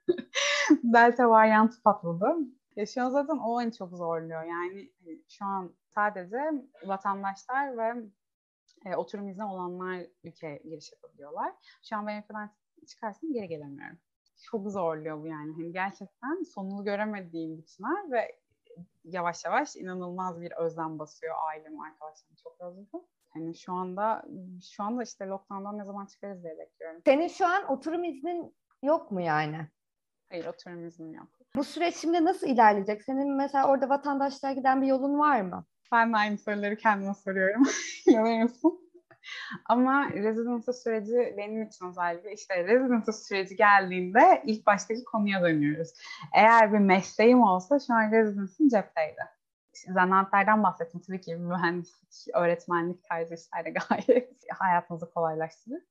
[0.82, 2.36] Delta varyantı patladı.
[2.76, 4.42] Ya şu an zaten o en çok zorluyor.
[4.42, 6.38] Yani hani şu an sadece
[6.86, 8.10] vatandaşlar ve
[8.86, 11.52] e, oturum izni olanlar ülkeye giriş yapabiliyorlar.
[11.82, 12.50] Şu an ben ülkeden
[12.86, 13.98] çıkarsam geri gelemiyorum.
[14.42, 15.52] Çok zorluyor bu yani.
[15.52, 18.41] Hani gerçekten sonunu göremediğim sınav ve
[19.04, 23.00] yavaş yavaş inanılmaz bir özlem basıyor ailem, arkadaşlarım çok özledim.
[23.30, 24.24] Hani şu anda
[24.76, 27.00] şu anda işte lockdown'dan ne zaman çıkarız diye bekliyorum.
[27.04, 29.68] Senin şu an oturum iznin yok mu yani?
[30.30, 31.28] Hayır oturum iznim yok.
[31.56, 33.02] Bu süreç şimdi nasıl ilerleyecek?
[33.02, 35.64] Senin mesela orada vatandaşlığa giden bir yolun var mı?
[35.92, 37.62] Ben de aynı soruları kendime soruyorum.
[38.42, 38.81] Mısın?
[39.66, 45.88] Ama residency süreci benim için özellikle işte residency süreci geldiğinde ilk baştaki konuya dönüyoruz.
[46.34, 49.20] Eğer bir mesleğim olsa şu an residency'm cepteydi.
[49.88, 51.00] Zanaatlerden bahsettim.
[51.06, 55.82] Tabii ki mühendislik, öğretmenlik tarzı işler de gayet hayatımızı kolaylaştırır.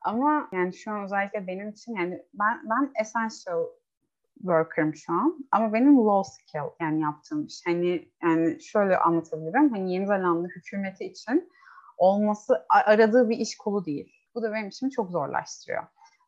[0.00, 3.66] Ama yani şu an özellikle benim için yani ben ben essential
[4.34, 5.46] worker'ım şu an.
[5.52, 7.66] Ama benim low skill yani yaptığım iş.
[7.66, 9.70] Hani yani şöyle anlatabilirim.
[9.70, 11.50] Hani Yeni Zelanda hükümeti için
[11.98, 14.12] olması aradığı bir iş kolu değil.
[14.34, 15.82] Bu da benim için çok zorlaştırıyor.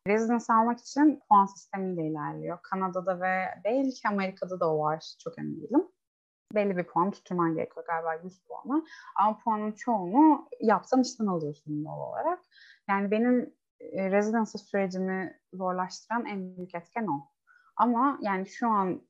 [0.07, 2.59] Residence almak için puan sistemiyle ilerliyor.
[2.63, 5.15] Kanada'da ve belki Amerika'da da var.
[5.23, 5.87] Çok emin değilim.
[6.55, 8.85] Belli bir puan tutturman gerekiyor galiba 100 puanı.
[9.15, 12.39] Ama puanın çoğunu yaptığın işten alıyorsun doğal olarak.
[12.89, 17.29] Yani benim e, residence sürecimi zorlaştıran en büyük etken o.
[17.75, 19.01] Ama yani şu an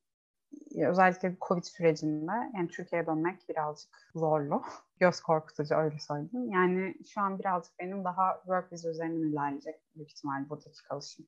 [0.88, 4.62] özellikle Covid sürecinde yani Türkiye'ye dönmek birazcık zorlu.
[5.00, 6.52] Göz korkutucu öyle söyleyeyim.
[6.52, 11.26] Yani şu an birazcık benim daha work visa üzerinden ilerleyecek büyük ihtimal buradaki kalışım.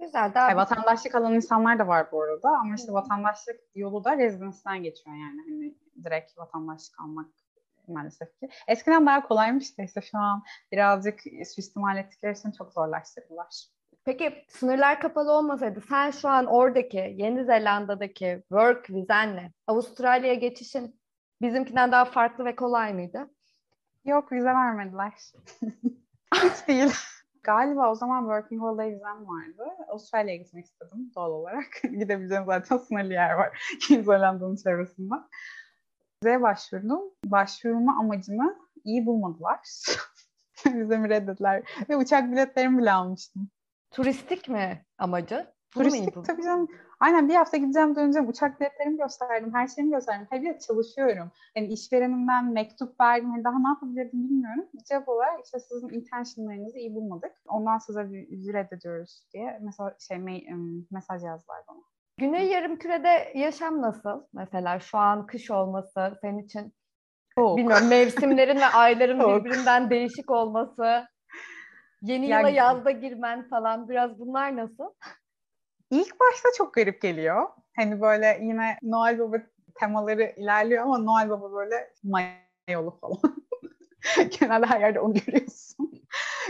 [0.00, 0.34] Güzel.
[0.34, 4.82] Daha yani vatandaşlık alan insanlar da var bu arada ama işte vatandaşlık yolu da rezidansından
[4.82, 5.40] geçiyor yani.
[5.48, 5.74] Hani
[6.04, 7.26] direkt vatandaşlık almak
[7.88, 8.48] maalesef ki.
[8.68, 11.20] Eskiden daha kolaymış da işte şu an birazcık
[11.54, 13.66] suistimal ettikleri için çok zorlaştırdılar.
[14.06, 21.00] Peki sınırlar kapalı olmasaydı sen şu an oradaki Yeni Zelanda'daki work vizenle Avustralya'ya geçişin
[21.42, 23.30] bizimkinden daha farklı ve kolay mıydı?
[24.04, 25.12] Yok vize vermediler.
[26.34, 26.92] Hiç değil.
[27.42, 29.64] Galiba o zaman working holiday vizem vardı.
[29.88, 31.66] Avustralya'ya gitmek istedim doğal olarak.
[31.82, 33.58] Gidebileceğim zaten sınırlı yer var
[33.90, 35.14] Yeni Zelanda'nın çevresinde.
[36.22, 37.00] Vizeye başvurdum.
[37.24, 39.60] Başvurma amacımı iyi bulmadılar.
[40.66, 41.62] Vizemi reddettiler.
[41.88, 43.50] Ve uçak biletlerimi bile almıştım.
[43.90, 45.46] Turistik mi amacı?
[45.70, 46.68] Turistik tabii canım.
[47.00, 48.28] Aynen bir hafta gideceğim döneceğim.
[48.28, 49.54] Uçak biletlerimi gösterdim.
[49.54, 50.26] Her şeyimi gösterdim.
[50.30, 51.30] Tabii çalışıyorum.
[51.54, 53.30] Hani işverenimden mektup verdim.
[53.30, 54.64] Hani daha ne yapabilirdim bilmiyorum.
[54.88, 57.32] Cevap olarak işte sizin intentionlarınızı iyi bulmadık.
[57.48, 60.18] Ondan size bir reddediyoruz diye mesela şey
[60.90, 61.82] mesaj yazdılar bana.
[62.18, 64.22] Güney Yarımküre'de yaşam nasıl?
[64.32, 66.72] Mesela şu an kış olması senin için
[67.38, 67.58] Soğuk.
[67.58, 71.08] bilmiyorum mevsimlerin ve ayların birbirinden değişik olması.
[72.02, 74.94] Yeni ya, yıla yazda girmen falan biraz bunlar nasıl?
[75.90, 77.48] İlk başta çok garip geliyor.
[77.76, 79.36] Hani böyle yine Noel Baba
[79.74, 83.18] temaları ilerliyor ama Noel Baba böyle mayolu falan.
[84.40, 85.92] Genelde her yerde onu görüyorsun.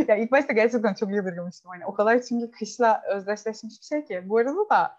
[0.09, 1.71] ya ilk başta gerçekten çok yadırgamıştım.
[1.71, 4.29] Hani o kadar çünkü kışla özdeşleşmiş bir şey ki.
[4.29, 4.97] Bu arada da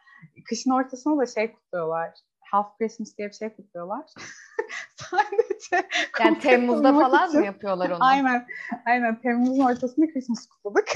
[0.50, 2.14] kışın ortasında da şey kutluyorlar.
[2.40, 4.06] Half Christmas diye bir şey kutluyorlar.
[4.96, 7.40] Sadece yani Temmuz'da falan için.
[7.40, 7.98] mı yapıyorlar onu?
[8.00, 8.48] Aynen.
[8.86, 9.22] Aynen.
[9.22, 10.88] Temmuz'un ortasında Christmas kutladık.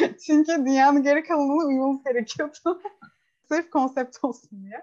[0.26, 2.82] Çünkü dünyanın geri kalanına uymamız gerekiyordu.
[3.48, 4.82] Sırf konsept olsun diye.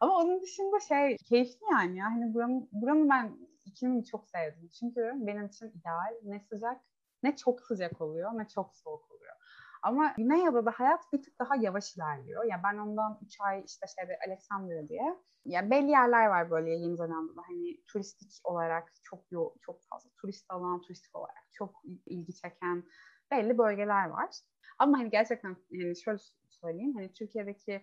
[0.00, 2.04] Ama onun dışında şey keyifli yani ya.
[2.04, 4.70] Hani buranın, buranın ben iklimini çok sevdim.
[4.78, 6.80] Çünkü benim için ideal ne sıcak
[7.22, 9.34] ne çok sıcak oluyor ne çok soğuk oluyor.
[9.84, 12.44] Ama Güney Adada hayat bir tık daha yavaş ilerliyor.
[12.44, 15.16] Ya ben ondan 3 ay işte şeyde Alexandria diye.
[15.44, 20.46] Ya belli yerler var böyle Yeni Zelanda'da hani turistik olarak çok yo çok fazla turist
[20.48, 22.84] alan turistik olarak çok ilgi çeken
[23.30, 24.30] belli bölgeler var.
[24.78, 26.18] Ama hani gerçekten yani şöyle
[26.50, 27.82] söyleyeyim hani Türkiye'deki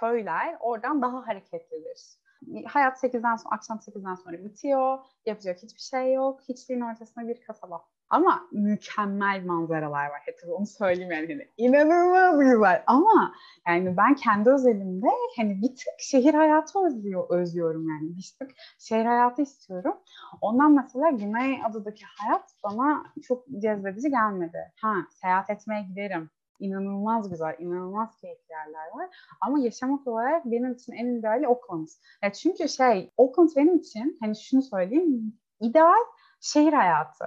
[0.00, 2.20] köyler oradan daha hareketlidir.
[2.66, 4.98] Hayat 8'den sonra, akşam 8'den sonra bitiyor.
[5.26, 6.40] Yapacak hiçbir şey yok.
[6.48, 7.84] Hiçliğin ortasında bir kasaba.
[8.10, 10.20] Ama mükemmel manzaralar var.
[10.24, 11.26] Hep onu söyleyeyim yani.
[11.26, 12.82] Hani inanılmaz güzel.
[12.86, 13.34] Ama
[13.66, 18.16] yani ben kendi özelimde hani bir tık şehir hayatı özlüyor, özlüyorum yani.
[18.16, 19.94] Bir tık şehir hayatı istiyorum.
[20.40, 24.72] Ondan mesela Güney Adadaki hayat bana çok cezbedici gelmedi.
[24.80, 29.08] Ha seyahat etmeye giderim inanılmaz güzel, inanılmaz keyifli yerler var.
[29.40, 31.88] Ama yaşamak olarak benim için en ideali Auckland.
[32.22, 36.00] Ya çünkü şey, Auckland benim için hani şunu söyleyeyim, ideal
[36.40, 37.24] şehir hayatı.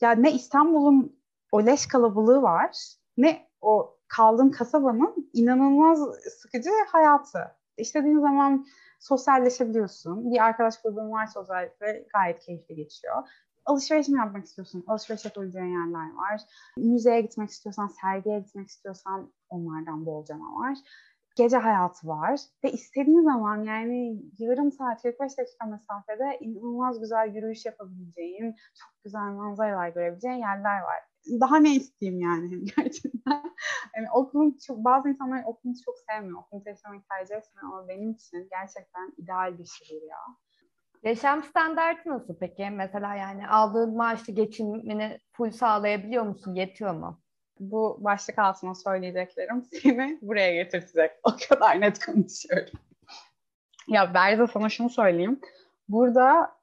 [0.00, 1.18] Ya ne İstanbul'un
[1.52, 2.76] o leş kalabalığı var,
[3.16, 5.98] ne o kaldığım kasabanın inanılmaz
[6.40, 7.38] sıkıcı hayatı.
[7.76, 8.66] İstediğin zaman
[9.00, 10.32] sosyalleşebiliyorsun.
[10.32, 13.24] Bir arkadaş grubun varsa özellikle gayet keyifli geçiyor
[13.68, 14.84] alışveriş mi yapmak istiyorsun?
[14.86, 16.40] Alışveriş yapabileceğin yerler var.
[16.76, 20.78] Müzeye gitmek istiyorsan, sergiye gitmek istiyorsan onlardan bolcana var.
[21.38, 27.66] Gece hayatı var ve istediğin zaman yani yarım saat, 45 dakika mesafede inanılmaz güzel yürüyüş
[27.66, 31.00] yapabileceğin, çok güzel manzaralar görebileceğin yerler var.
[31.40, 33.42] daha ne isteyeyim yani gerçekten.
[33.96, 36.38] Yani okulun çok, bazı insanlar okulunu çok sevmiyor.
[36.38, 40.18] Okulunu yaşamayı tercih etmiyor ama benim için gerçekten ideal bir şehir ya.
[41.02, 42.70] Yaşam standartı nasıl peki?
[42.70, 46.54] Mesela yani aldığın maaşlı geçimini full sağlayabiliyor musun?
[46.54, 47.20] Yetiyor mu?
[47.60, 51.10] Bu başlık altına söyleyeceklerim seni buraya getirtecek.
[51.22, 52.78] O kadar net konuşuyorum.
[53.88, 55.40] Ya Berza sana şunu söyleyeyim.
[55.88, 56.58] Burada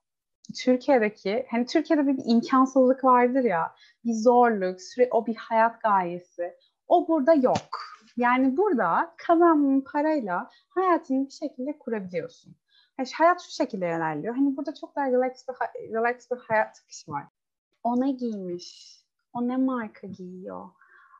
[0.64, 6.56] Türkiye'deki hani Türkiye'de bir, bir imkansızlık vardır ya bir zorluk, süre, o bir hayat gayesi.
[6.88, 7.80] O burada yok.
[8.18, 12.56] Yani burada kazandığın parayla hayatını bir şekilde kurabiliyorsun.
[13.00, 14.36] Yani hayat şu şekilde ilerliyor.
[14.36, 17.24] Hani burada çok daha relax bir, relax bir hayat akışı var.
[17.84, 19.00] O ne giymiş?
[19.34, 20.70] O ne marka giyiyor?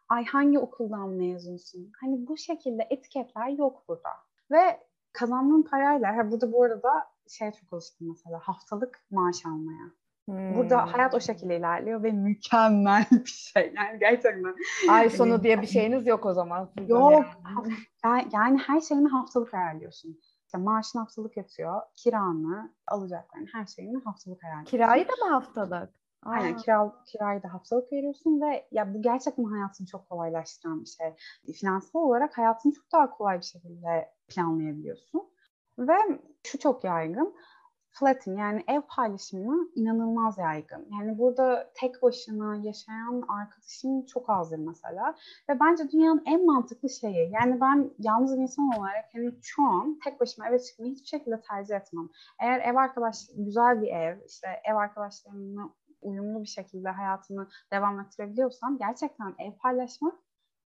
[0.10, 1.92] Ay hangi okuldan mezunsun?
[2.02, 4.10] Hani bu şekilde etiketler yok burada.
[4.52, 4.80] Ve
[5.14, 6.90] kazandığın parayla, ha burada bu arada
[7.28, 9.92] şey çok alıştım mesela haftalık maaş almaya.
[10.26, 10.56] Hmm.
[10.56, 13.74] Burada hayat o şekilde ilerliyor ve mükemmel bir şey.
[13.76, 14.56] Yani gerçekten.
[14.90, 16.70] Ay sonu diye bir şeyiniz yok o zaman.
[16.88, 17.26] Yok.
[18.06, 18.28] Yani.
[18.34, 20.20] yani her şeyini haftalık ayarlıyorsun.
[20.46, 21.82] İşte maaşın haftalık yatıyor.
[21.96, 24.78] Kiranı, alacaklarını, her şeyini haftalık ayarlıyorsun.
[24.78, 25.90] Kirayı da mı haftalık?
[26.26, 31.16] Aynen kira, kirayı da haftalık veriyorsun ve ya bu gerçekten hayatını çok kolaylaştıran bir şey.
[31.54, 35.22] Finansal olarak hayatını çok daha kolay bir şekilde planlayabiliyorsun.
[35.80, 35.98] Ve
[36.44, 37.36] şu çok yaygın.
[37.90, 40.88] Flatting yani ev paylaşımı inanılmaz yaygın.
[40.92, 45.16] Yani burada tek başına yaşayan arkadaşım çok azdır mesela.
[45.50, 47.32] Ve bence dünyanın en mantıklı şeyi.
[47.32, 51.42] Yani ben yalnız bir insan olarak hani şu an tek başıma eve çıkmayı hiçbir şekilde
[51.42, 52.10] tercih etmem.
[52.40, 55.70] Eğer ev arkadaş güzel bir ev, işte ev arkadaşlarımla
[56.06, 60.16] uyumlu bir şekilde hayatını devam ettirebiliyorsam gerçekten ev paylaşmak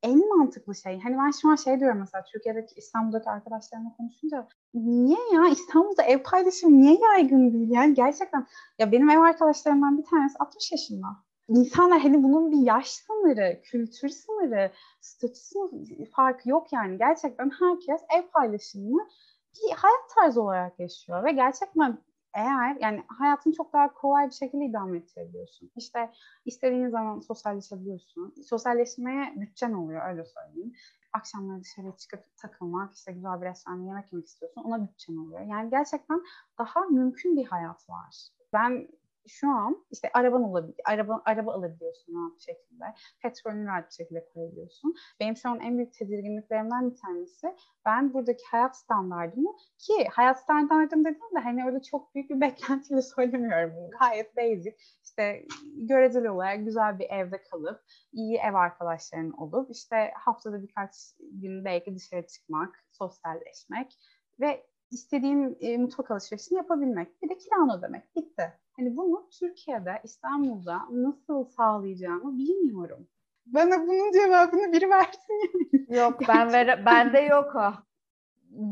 [0.03, 0.99] en mantıklı şey.
[0.99, 6.23] Hani ben şu an şey diyorum mesela Türkiye'deki İstanbul'daki arkadaşlarımla konuşunca niye ya İstanbul'da ev
[6.23, 7.69] paylaşımı niye yaygın değil?
[7.71, 8.47] Yani gerçekten
[8.79, 11.07] ya benim ev arkadaşlarımdan bir tanesi 60 yaşında.
[11.47, 16.97] İnsanlar hani bunun bir yaş sınırı, kültür sınırı, statü farkı yok yani.
[16.97, 19.07] Gerçekten herkes ev paylaşımını
[19.55, 21.97] bir hayat tarzı olarak yaşıyor ve gerçekten
[22.33, 25.71] eğer yani hayatını çok daha kolay bir şekilde idame ettirebiliyorsun.
[25.75, 26.11] İşte
[26.45, 28.35] istediğin zaman sosyalleşebiliyorsun.
[28.49, 30.73] Sosyalleşmeye bütçen oluyor öyle söyleyeyim.
[31.13, 34.61] Akşamları dışarıya çıkıp takılmak, işte güzel bir restoranda yemek yemek istiyorsun.
[34.61, 35.41] Ona bütçen oluyor.
[35.41, 36.21] Yani gerçekten
[36.57, 38.29] daha mümkün bir hayat var.
[38.53, 38.87] Ben
[39.27, 42.85] şu an işte araban olabilir, araba, araba alabiliyorsun rahat bir şekilde.
[43.21, 44.95] Petrolünü rahat bir şekilde koyabiliyorsun.
[45.19, 50.99] Benim şu an en büyük tedirginliklerimden bir tanesi ben buradaki hayat standartımı ki hayat standartım
[50.99, 53.89] dediğim de hani öyle çok büyük bir beklentiyle söylemiyorum.
[53.99, 54.75] Gayet basic.
[55.03, 57.81] İşte göreceli olarak güzel bir evde kalıp
[58.13, 63.97] iyi ev arkadaşların olup işte haftada birkaç gün belki dışarı çıkmak, sosyalleşmek
[64.39, 67.21] ve istediğim e, mutfak alışverişini yapabilmek.
[67.21, 68.15] Bir de kiranı ödemek.
[68.15, 68.54] Bitti.
[68.71, 73.08] Hani bunu Türkiye'de, İstanbul'da nasıl sağlayacağımı bilmiyorum.
[73.45, 75.69] Bana bunun cevabını biri versin.
[75.89, 77.73] Yok ben ver bende yok o.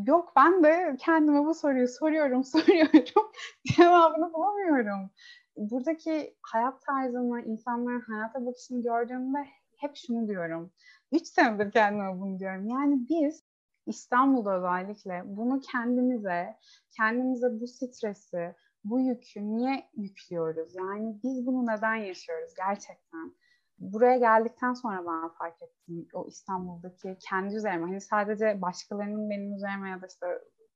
[0.05, 3.31] Yok ben de kendime bu soruyu soruyorum, soruyorum.
[3.75, 5.09] Cevabını bulamıyorum.
[5.57, 9.37] Buradaki hayat tarzını, insanların hayata bakışını gördüğümde
[9.77, 10.71] hep şunu diyorum.
[11.11, 12.67] Üç senedir kendime bunu diyorum.
[12.67, 13.43] Yani biz
[13.85, 16.55] İstanbul'da özellikle bunu kendimize,
[16.97, 20.75] kendimize bu stresi, bu yükü niye yüklüyoruz?
[20.75, 23.35] Yani biz bunu neden yaşıyoruz gerçekten?
[23.79, 27.85] Buraya geldikten sonra ben fark ettim o İstanbul'daki kendi üzerime.
[27.85, 30.25] Hani sadece başkalarının benim üzerime ya da işte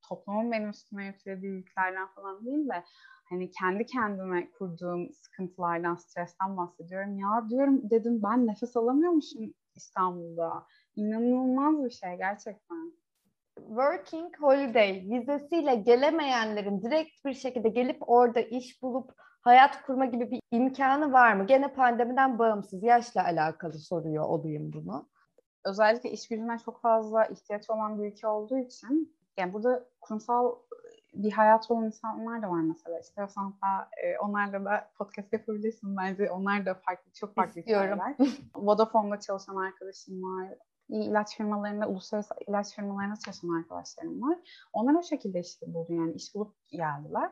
[0.10, 2.84] toplumun benim üstüme yüklediği yüklerden falan değil de
[3.30, 7.18] hani kendi kendime kurduğum sıkıntılardan, stresten bahsediyorum.
[7.18, 10.66] Ya diyorum dedim ben nefes alamıyormuşum İstanbul'da.
[10.96, 12.99] İnanılmaz bir şey gerçekten.
[13.70, 19.12] Working Holiday vizesiyle gelemeyenlerin direkt bir şekilde gelip orada iş bulup
[19.42, 21.48] hayat kurma gibi bir imkanı var mı?
[21.48, 25.10] Gene pandemiden bağımsız yaşla alakalı soruyor olayım bunu.
[25.66, 30.56] Özellikle iş gücüne çok fazla ihtiyaç olan bir ülke olduğu için yani burada kurumsal
[31.14, 33.00] bir hayat olan insanlar da var mesela.
[33.00, 36.32] İstersen hatta e, onlarla da podcast yapabilirsin bence.
[36.32, 38.00] Onlar da farklı, çok farklı İstiyorum.
[38.00, 38.38] hikayeler.
[38.56, 40.50] Vodafone'da çalışan arkadaşım var
[40.90, 44.38] ilaç firmalarında, uluslararası ilaç firmalarında çalışan arkadaşlarım var.
[44.74, 47.32] Onlar o şekilde işte buldu yani iş bulup geldiler.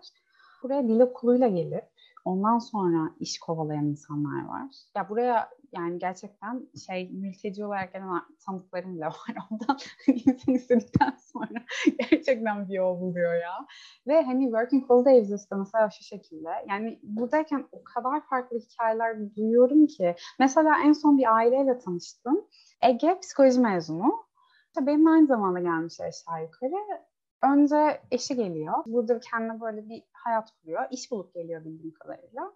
[0.63, 1.85] Buraya dil okuluyla gelip
[2.27, 4.67] ondan sonra iş kovalayan insanlar var.
[4.95, 8.09] Ya buraya yani gerçekten şey mülteci olarak gelen
[8.45, 9.35] tanıdıklarım bile var.
[9.51, 9.77] Ondan
[10.07, 11.65] insan istedikten sonra
[11.99, 13.67] gerçekten bir yol buluyor ya.
[14.07, 16.49] Ve hani Working Holiday vizesi de mesela şu şekilde.
[16.69, 20.15] Yani buradayken o kadar farklı hikayeler duyuyorum ki.
[20.39, 22.45] Mesela en son bir aileyle tanıştım.
[22.82, 24.28] Ege psikoloji mezunu.
[24.82, 27.01] Benim aynı zamanda gelmiş aşağı yukarı.
[27.43, 28.73] Önce eşi geliyor.
[28.86, 30.84] Burada kendine böyle bir hayat kuruyor.
[30.91, 32.53] İş bulup geliyor bildiğim kadarıyla.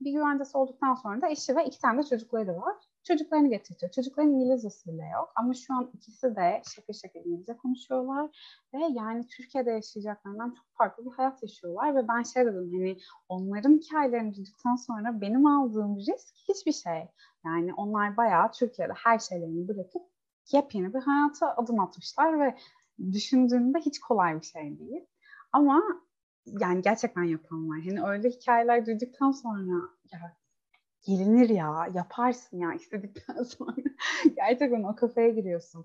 [0.00, 2.76] Bir güvencesi olduktan sonra da eşi ve iki tane de çocukları var.
[3.04, 3.92] Çocuklarını getirtiyor.
[3.92, 5.32] Çocukların İngilizcesi bile yok.
[5.36, 8.30] Ama şu an ikisi de şakır şakır İngilizce konuşuyorlar.
[8.74, 11.94] Ve yani Türkiye'de yaşayacaklarından çok farklı bir hayat yaşıyorlar.
[11.94, 12.98] Ve ben şey dedim hani
[13.28, 17.08] onların hikayelerini duyduktan sonra benim aldığım risk hiçbir şey.
[17.44, 20.02] Yani onlar bayağı Türkiye'de her şeylerini bırakıp
[20.52, 22.56] yepyeni bir hayata adım atmışlar ve
[23.12, 25.06] düşündüğünde hiç kolay bir şey değil.
[25.52, 25.82] Ama
[26.46, 27.80] yani gerçekten yapan var.
[27.84, 30.36] Hani öyle hikayeler duyduktan sonra ya
[31.06, 33.74] gelinir ya, yaparsın ya istedikten sonra.
[34.36, 35.84] Gerçekten o kafaya giriyorsun.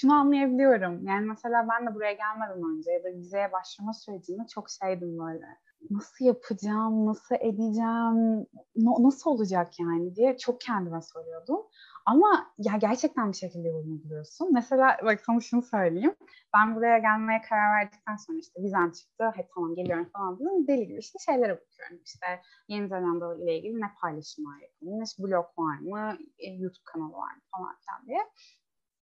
[0.00, 1.06] Şunu anlayabiliyorum.
[1.06, 5.46] Yani mesela ben de buraya gelmeden önce ya da vizeye başlama sürecinde çok şeydim böyle.
[5.90, 8.46] Nasıl yapacağım, nasıl edeceğim,
[8.76, 11.60] nasıl olacak yani diye çok kendime soruyordum.
[12.06, 14.52] Ama ya gerçekten bir şekilde yolunu buluyorsun.
[14.52, 16.14] Mesela bak sana şunu söyleyeyim.
[16.56, 19.32] Ben buraya gelmeye karar verdikten sonra işte vizem çıktı.
[19.34, 20.66] Hep tamam geliyorum falan dedim.
[20.68, 22.00] Deli gibi işte şeylere bakıyorum.
[22.04, 22.26] İşte
[22.68, 27.42] Yeni Zelanda ile ilgili ne paylaşımlar yapılmış, blog var mı, e, YouTube kanalı var mı
[27.56, 28.20] falan filan diye.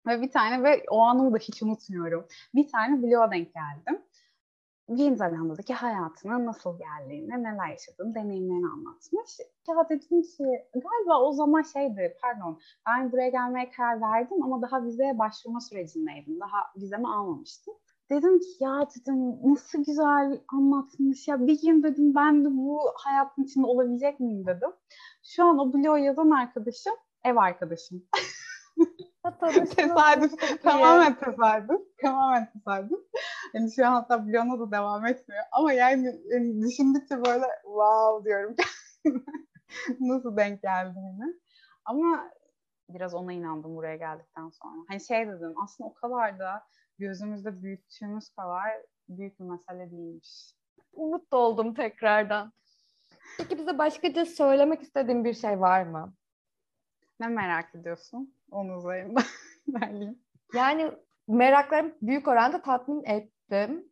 [0.08, 2.28] Ve bir tane ve o anımı da hiç unutmuyorum.
[2.56, 4.02] Bir tane bloğa denk geldim.
[4.90, 9.40] Yeni Zelanda'daki hayatına nasıl geldiğini, neler yaşadığını, deneyimlerini anlatmış.
[9.68, 14.84] Ya dedim ki galiba o zaman şeydi, pardon ben buraya gelmeye karar verdim ama daha
[14.84, 16.40] vizeye başvurma sürecindeydim.
[16.40, 17.74] Daha vizemi almamıştım.
[18.10, 23.44] Dedim ki ya dedim nasıl güzel anlatmış ya bir gün dedim ben de bu hayatın
[23.44, 24.70] içinde olabilecek miyim dedim.
[25.24, 28.04] Şu an o blog yazan arkadaşım ev arkadaşım.
[29.76, 30.62] tesadüf.
[30.64, 31.82] Tamamen tesadüf.
[32.02, 33.00] Tamamen tesadüf.
[33.54, 35.44] Yani şu an hatta bloğuna da devam etmiyor.
[35.52, 38.56] Ama yani, yani düşündükçe böyle wow diyorum.
[40.00, 41.34] Nasıl denk geldi yine.
[41.86, 42.32] Ama
[42.90, 44.86] biraz ona inandım buraya geldikten sonra.
[44.88, 46.64] Hani şey dedim aslında o kadar da
[47.00, 48.72] gözümüzde büyüttüğümüz kadar
[49.10, 50.56] büyük bir mesele değilmiş.
[50.94, 52.54] Umut oldum tekrardan.
[53.38, 56.14] Peki bize başkaca söylemek istediğin bir şey var mı?
[57.20, 58.34] Ne merak ediyorsun?
[58.56, 59.20] Onun üzerinde
[59.68, 60.20] verleyeyim.
[60.54, 60.92] Yani
[61.28, 63.84] meraklarım büyük oranda tatmin ettim.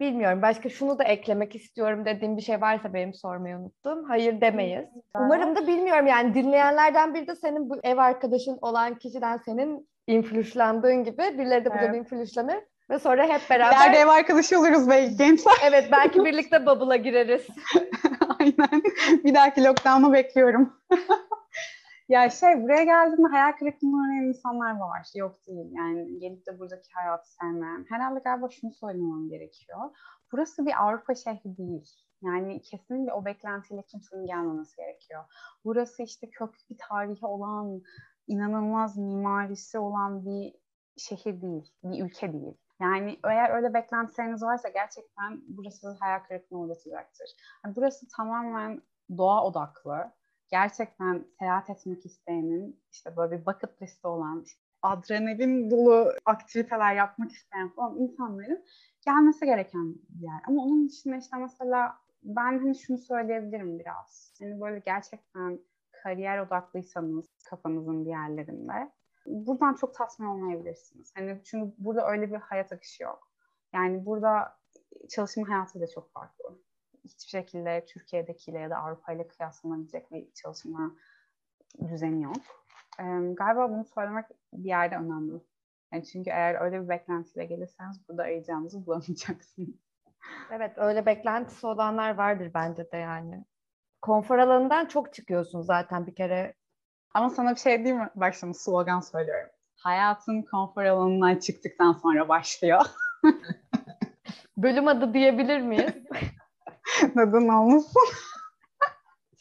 [0.00, 4.04] Bilmiyorum başka şunu da eklemek istiyorum dediğim bir şey varsa benim sormayı unuttum.
[4.04, 4.84] Hayır demeyiz.
[5.18, 11.04] Umarım da bilmiyorum yani dinleyenlerden biri de senin bu ev arkadaşın olan kişiden senin inflüşlandığın
[11.04, 11.96] gibi birileri de buradan evet.
[11.96, 12.58] inflüşlenir.
[12.90, 13.76] Ve sonra hep beraber...
[13.76, 15.54] İleride ev arkadaşı oluruz belki gençler.
[15.64, 17.46] Evet belki birlikte bubble'a gireriz.
[18.40, 18.82] Aynen.
[19.24, 20.72] Bir dahaki lockdown'u bekliyorum.
[22.08, 25.06] Ya şey buraya geldiğimde hayal kırıklığına uğrayan insanlar var.
[25.14, 25.72] Yok değil.
[25.72, 27.86] Yani gelip de buradaki hayatı sevmeyen.
[27.88, 29.78] Herhalde galiba şunu söylemem gerekiyor.
[30.32, 31.90] Burası bir Avrupa şehri değil.
[32.22, 35.24] Yani kesinlikle o beklentiyle kimsenin gelmemesi gerekiyor.
[35.64, 37.82] Burası işte köklü bir tarihi olan,
[38.26, 40.54] inanılmaz mimarisi olan bir
[40.96, 42.54] şehir değil, bir ülke değil.
[42.80, 47.26] Yani eğer öyle beklentileriniz varsa gerçekten burası hayal kırıklığına uğratacaktır.
[47.64, 48.82] Yani burası tamamen
[49.18, 50.12] doğa odaklı
[50.48, 57.32] gerçekten seyahat etmek isteyenin işte böyle bir bucket listi olan işte adrenalin dolu aktiviteler yapmak
[57.32, 58.64] isteyen falan insanların
[59.06, 60.40] gelmesi gereken bir yer.
[60.48, 64.34] Ama onun dışında işte mesela ben hani şunu söyleyebilirim biraz.
[64.40, 65.58] Hani böyle gerçekten
[65.92, 68.92] kariyer odaklıysanız kafanızın bir yerlerinde
[69.26, 71.12] buradan çok tatmin olmayabilirsiniz.
[71.16, 73.28] Hani çünkü burada öyle bir hayat akışı yok.
[73.72, 74.56] Yani burada
[75.08, 76.58] çalışma hayatı da çok farklı
[77.04, 80.96] hiçbir şekilde Türkiye'dekiyle ya da Avrupa ile kıyaslanabilecek bir çalışma
[81.88, 82.36] düzeni yok.
[83.00, 85.40] E, galiba bunu söylemek bir yerde önemli.
[85.92, 89.84] Yani çünkü eğer öyle bir beklentiyle gelirseniz burada arayacağınızı bulamayacaksınız.
[90.50, 93.44] Evet öyle beklentisi olanlar vardır bence de yani.
[94.02, 96.54] Konfor alanından çok çıkıyorsun zaten bir kere.
[97.14, 98.10] Ama sana bir şey diyeyim mi?
[98.14, 99.50] Bak şimdi slogan söylüyorum.
[99.76, 102.80] Hayatın konfor alanından çıktıktan sonra başlıyor.
[104.56, 105.94] Bölüm adı diyebilir miyiz?
[107.16, 108.02] Neden olmasın?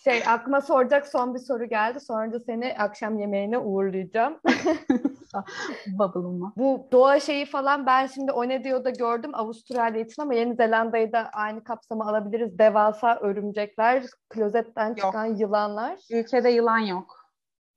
[0.04, 2.00] Şey aklıma soracak son bir soru geldi.
[2.00, 4.40] Sonra da seni akşam yemeğine uğurlayacağım.
[5.88, 6.54] Bubble'ıma.
[6.58, 10.56] Bu doğa şeyi falan ben şimdi o ne diyor da gördüm Avustralya için ama Yeni
[10.56, 12.58] Zelanda'yı da aynı kapsama alabiliriz.
[12.60, 15.40] Devasa örümcekler, klozetten çıkan yok.
[15.40, 16.00] yılanlar.
[16.12, 17.16] Ülkede yılan yok.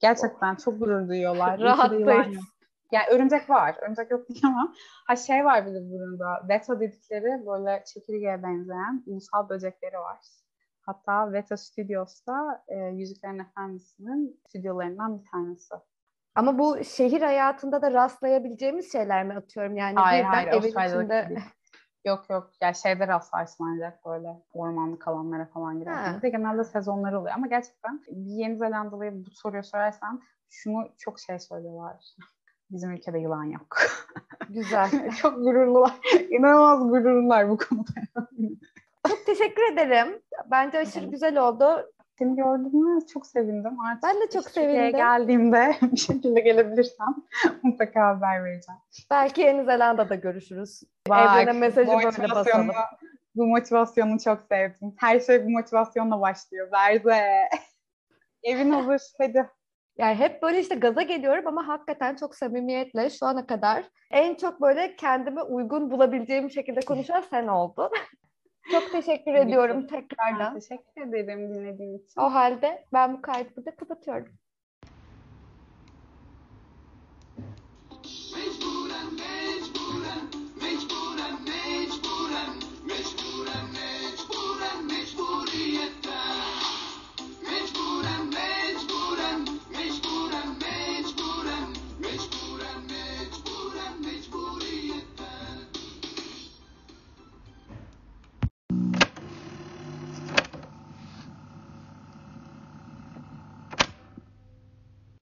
[0.00, 1.60] Gerçekten çok gurur duyuyorlar.
[1.60, 2.55] Rahattayız.
[2.92, 3.76] Yani örümcek var.
[3.82, 4.72] Örümcek yok diyemem.
[5.06, 6.48] Ha şey var bir de burada.
[6.48, 10.18] Veto dedikleri böyle çekirgeye benzeyen ulusal böcekleri var.
[10.80, 15.74] Hatta Veto Studios'ta e, Yüzüklerin Efendisi'nin stüdyolarından bir tanesi.
[16.34, 19.76] Ama bu şehir hayatında da rastlayabileceğimiz şeyler mi atıyorum?
[19.76, 21.28] Yani hayır hayır evin içinde...
[22.06, 22.50] Yok yok.
[22.60, 26.22] Ya şeyde rastlarsın ancak böyle ormanlık alanlara falan girerken.
[26.22, 27.34] De genelde sezonları oluyor.
[27.34, 32.16] Ama gerçekten bir Yeni Zelandalı'ya bu soruyu sorarsan şunu çok şey söylüyorlar.
[32.70, 33.76] Bizim ülkede yılan yok.
[34.50, 35.10] Güzel.
[35.22, 35.94] Çok gururlular.
[36.30, 37.90] İnanılmaz gururlular bu konuda.
[39.08, 40.22] Çok teşekkür ederim.
[40.50, 41.92] Bence aşırı güzel oldu.
[42.18, 43.80] Seni gördüğüme çok sevindim.
[43.80, 44.96] Artık ben de çok sevindim.
[44.96, 47.14] geldiğimde bir şekilde gelebilirsem
[47.62, 48.80] mutlaka haber vereceğim.
[49.10, 50.82] Belki Yeni Zelanda'da görüşürüz.
[51.08, 52.70] Bak, Evrene mesajı böyle basalım.
[53.34, 54.94] Bu motivasyonu çok sevdim.
[54.96, 56.72] Her şey bu motivasyonla başlıyor.
[56.72, 57.48] Berze.
[58.42, 59.02] Evin hazır.
[59.18, 59.50] Hadi.
[59.98, 64.60] Yani hep böyle işte gaza geliyorum ama hakikaten çok samimiyetle şu ana kadar en çok
[64.60, 67.90] böyle kendime uygun bulabileceğim şekilde konuşan sen oldun.
[68.70, 70.54] çok teşekkür ediyorum Ben tekrardan.
[70.54, 72.20] teşekkür ederim dinlediğin için.
[72.20, 74.32] O halde ben bu kaydı burada kapatıyorum.